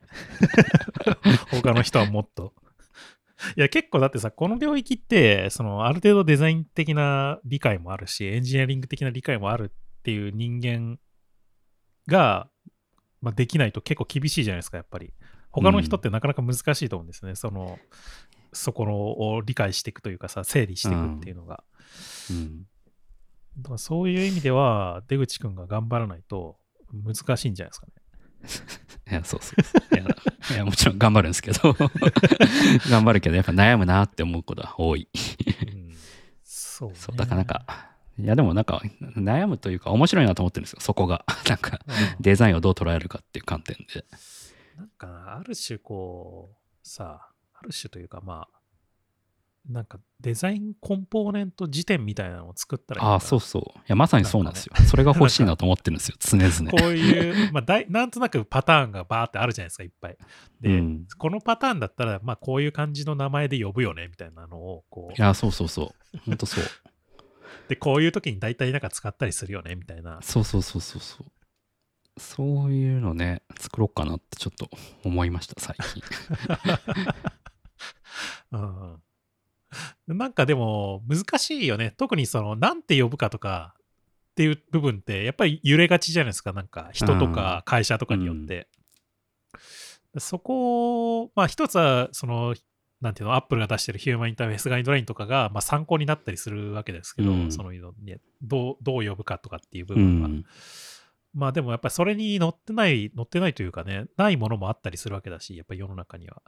[1.51, 2.55] 他の人はもっと。
[3.56, 10.98] いや、結構だってさ、この領域って、その、ある程度デザイン的な理解もあるし、エンジニアリング的な理解もあるっていう人間
[12.06, 12.48] が、
[13.23, 15.15] まあ、できないと結構厳しいじゃないですか、やっぱり。
[15.51, 17.35] 他の人ってなかなか難しいと思うんですね。
[17.36, 17.78] その、
[18.53, 18.94] そこの
[19.35, 21.62] を理解していくというかさ、整理していくっていうのが。
[22.31, 22.66] うん。
[23.59, 26.57] だからそういう意味では、出口くんが頑張らないと
[26.93, 27.93] 難しいんじゃないですかね。
[29.12, 29.94] いや、そうそうそう。
[29.94, 30.07] いや、
[30.57, 31.74] いやもちろん頑張るんですけど、
[32.90, 35.09] 頑張るけど、やっぱ悩むなって思うことは多い。
[35.73, 35.93] うん
[36.43, 36.94] そう、ね。
[36.97, 38.82] そう、だからなんか、いやでもなんか
[39.16, 41.24] 悩むというか面白いなと思ってるんですよ、そこが。
[41.48, 44.05] なんかうんデザインをどう捉えるかっていう観点で。
[44.76, 48.62] なんかな、ある種こう、さ、ある種というかまあ、
[49.68, 53.62] なんかデザインコンポーネント辞典みたいなのを作ったらいいああ、そうそう。
[53.78, 54.74] いや、まさにそうなんですよ。
[54.86, 56.70] それが欲しいなと思ってるんですよ、 常々。
[56.70, 60.16] こういう、まあだい、なんとなくパターンがバーってあるじゃないですか、いっぱい。
[60.60, 66.18] で、うんこのパターンだったら、まあ、こういう感じの名前で呼ぶよね、みたいなのを、こいや、そうそうそう。
[66.26, 66.64] ほんとそう。
[67.66, 70.20] う、で、こういう時に大体なんか使ったりするよね、みたいな。
[70.22, 71.26] そうそうそうそうそう。
[72.18, 74.68] そういうのね、作ろうかなってちょっと
[75.05, 76.02] 思いました、最近。
[78.52, 79.01] うん
[80.09, 81.94] うん、なんかでも、難しいよね。
[81.97, 83.74] 特にその、なんて呼ぶかとか
[84.32, 86.52] っていう部分って、やっぱり揺れがちじゃないですか。
[86.52, 88.68] なんか、人とか会社とかによって。
[90.18, 92.55] そこを、まあ、一つは、その、
[93.03, 100.29] なんていうの、アップルが出してるヒューマンインターフェースガイドラインとかが、まあ、参考になったりするわけですけど、うんそののねどう、どう呼ぶかとかっていう部う分は。
[100.29, 100.45] ん。
[101.35, 106.43] まあでもやっぱりそれに載ってない、載ってないというかね、ないものもあったりするわけだし、やっぱり世の中には。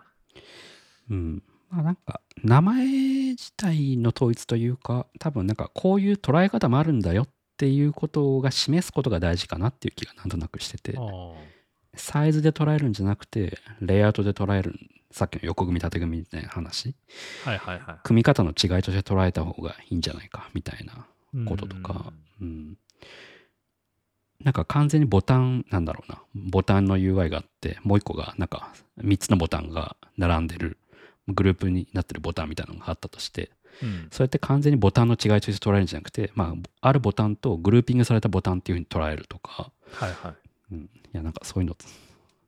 [1.10, 1.43] うん。
[1.70, 2.86] まあなんか、名前
[3.31, 10.97] 自体の統一というか、多分なんかこういう捉え方もあるんだよっていうことが示すことが大事かなっていう気がなんとなくしてて、
[11.97, 14.74] サイズで捉えるんじゃなくて、レイアウトで捉える、
[15.14, 16.92] さっきの横組み縦組みみたいな話、
[17.44, 17.96] はいはいはい。
[18.02, 21.06] 組み方の違いとして捉えた方がいいんじゃないかみたいな
[21.48, 22.12] こととか、
[22.42, 22.76] うん、
[24.42, 26.20] なんか完全にボタンなんだろうな。
[26.34, 28.72] ボタンの UI があってもう一個がなんか
[29.04, 30.78] 3つのボタンが並んでる。
[31.28, 33.52] グループになってるボタンみたいなのがあったとして。
[33.82, 40.34] うん、うんそれって完全にボタンの違いとして捉えるんじゃなくて、まあ、あるボタンとグルーピングされたボタンっていうふうに捉えるとか、はいはい。
[40.72, 41.76] うん、いやなんかそういうの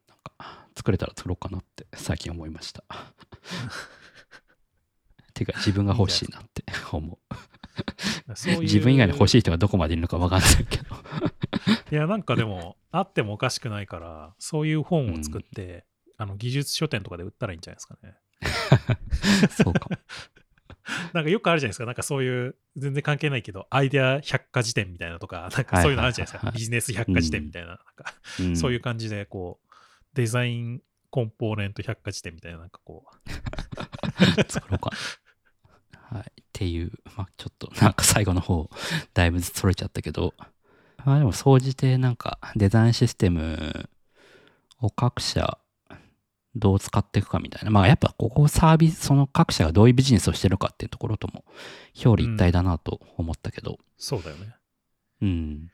[0.09, 2.85] なんか作れたら作ろうかなって最近思いました。
[5.35, 7.19] ていうか自分が欲しいなって思う。
[8.63, 10.97] 自分以外に欲しい人がどこまでいるのか分かんないけど。
[11.93, 15.85] いや、なんかでも、あってもおかしくないから、そういう本を作って、
[16.17, 18.17] あの技術書店とかで売ったらいいんじゃないですかね。
[19.51, 19.89] そうか。
[19.91, 19.99] も
[21.13, 21.85] なんかよくあるじゃないですか。
[21.85, 26.39] なんかそういう、全然関係ないけど、アイデア百科事典みたいなとか、なんかそういうのあるじゃないですか。
[26.39, 26.53] はいはいはいはい。
[26.59, 28.57] ビジネス百科事典みたいな、なんかうん。
[28.57, 29.66] そういう感じで、こう、
[30.17, 30.81] デザイン
[31.11, 34.91] コンポーネント百科事典みたいな、なんかこう、作ろうか
[36.11, 36.19] な。
[36.19, 36.33] はい。
[36.41, 38.71] っていう、まあちょっとなんか最後の方、
[39.13, 40.33] だいぶそれちゃったけど、
[41.05, 43.91] まあでも総じてなんかデザインシステム
[44.81, 45.59] を各社
[46.55, 47.71] どう使っていくかみたいな。
[47.71, 51.45] まあやっぱここサービス、その各社がどういうビジネスをしてるかっていうところとも
[52.03, 54.55] 表裏一体だなと思ったけど、そうだよね。
[55.21, 55.71] うん。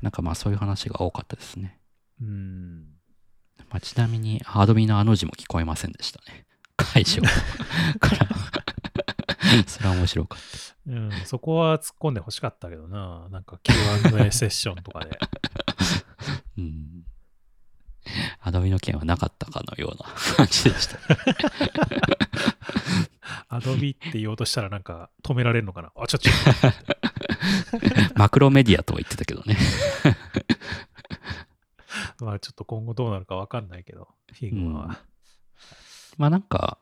[0.00, 1.80] なんかまあそういう話が多かったですね。
[2.22, 2.99] うん。
[3.68, 6.46] まあ、ちなみに、アドビのあの字も聞こえませんでしたね。
[6.76, 7.22] 会場
[8.00, 8.28] から。
[9.66, 10.46] それは面白かった。
[10.90, 13.28] うん、そこは突っ込んでほしかったけどな。
[13.30, 15.18] なんか Q&A セッションとかで。
[16.58, 17.04] うん。
[18.40, 20.04] アドビの件はなかったかのような
[20.36, 20.98] 感じでした。
[23.48, 25.92] アドビって言おうとしたらなんか止められるのかな。
[25.96, 26.30] あ、ちょっと。
[28.16, 29.56] マクロメディアとは言ってたけどね。
[32.20, 34.98] まあちょっと今後どうなるかわかんないけど、 Figma は。
[36.16, 36.78] まあなんか、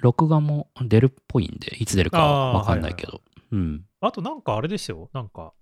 [0.00, 3.22] 録画も出るっぽいんで、いつ出るかはわかんないけど。
[3.52, 3.84] うん。
[4.00, 5.10] あとなんかあれですよ。
[5.12, 5.52] なんか、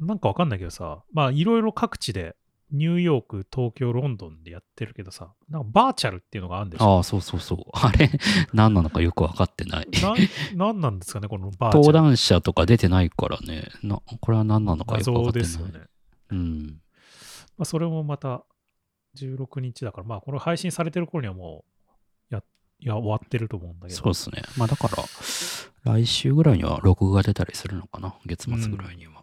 [0.00, 2.36] なんかわかんないけどさ、まあいろいろ各地で、
[2.70, 7.58] ニューヨーク、東京、ロンドンでやってるけどさ、なんかバーチャルっていうのがあるんでしょああ、そうそうそう。
[7.72, 8.10] あれ、
[8.52, 9.88] 何なのかよくわかってない。
[10.54, 11.92] ななんなんですかね、このバーチャ登ル。
[11.92, 13.68] 壇者とか出てないからね。
[13.82, 15.48] なこれは何なのかよくわかってない。
[15.48, 15.80] ですよね。
[16.30, 16.80] うん。
[17.58, 18.44] まあ、それもまた
[19.16, 21.64] 16日だから、まあこれ配信されてる頃にはも
[22.30, 22.42] う、や、
[22.80, 23.98] いや、終わってると思うんだけど。
[23.98, 24.42] そうですね。
[24.56, 25.02] まあだから、
[25.84, 28.14] 来週ぐらいには録画出たりするのかな？
[28.26, 29.12] 月末ぐらいには。
[29.12, 29.18] うん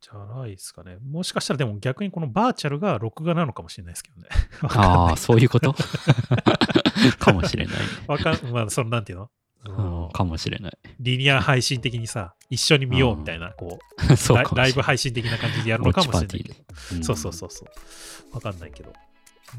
[0.00, 0.96] じゃないですかね。
[1.10, 4.28] もしかしたらでも逆にこのバーチャルが録画なのかもしれないですけどね。
[4.62, 5.74] ああ、そういうこと？
[7.18, 7.76] かもしれない。
[8.06, 9.24] わかん、まあ、その、なんていうの？
[9.26, 9.30] そ
[9.64, 10.78] うんのかもしれない。
[11.00, 13.78] リニア配信的にさ、一緒に見ようみたいな、こ
[14.10, 14.82] う、 そうライブ。
[14.82, 16.54] 配信的な感じでやるのかもしれないけど。
[16.92, 18.34] うんそうそうそうそう。
[18.34, 18.92] わかんないけど。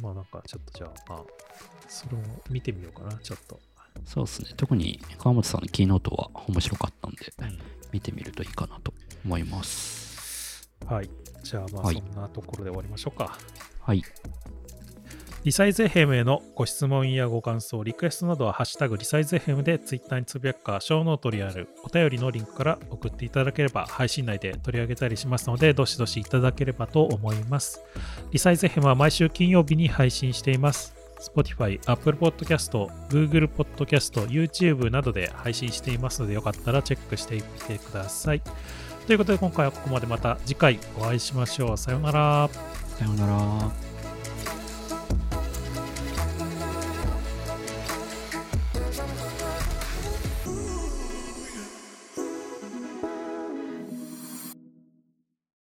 [0.01, 1.23] まあなんかちょっとじゃあ、まあ、
[1.87, 3.59] それを見てみようかな、ちょっと。
[4.05, 4.49] そうですね。
[4.55, 7.59] 特に川本さんのキーノートは面白かったんで、うん
[7.91, 8.93] 見てみるといいかなと
[9.25, 10.69] 思います。
[10.85, 11.09] はい。
[11.43, 13.37] じゃあまあはいそんなところで終わりましょうか。
[13.81, 14.03] はい。
[15.45, 27.81] リサイズ FM へのご質問やご感想、リクエストなどは、ハッシュタグリサイズ FM でツイッターにつぶやくか、ショーノートにあるお便りのリンクから送っていただければ、配信内で取り上げたりしますので、どしどしいただければと思います。
[28.31, 30.93] リサイズ FM は毎週金曜日に配信しています。
[31.21, 32.71] Spotify、Apple Podcast、
[33.07, 38.41] Google Podcast、YouTube などで配信していますので、よかったらチェックしてみてください。
[39.07, 41.77] ということで、今回はここまでまた次回お会いしましょう。
[41.77, 42.49] さようなら。
[42.97, 43.88] さようなら。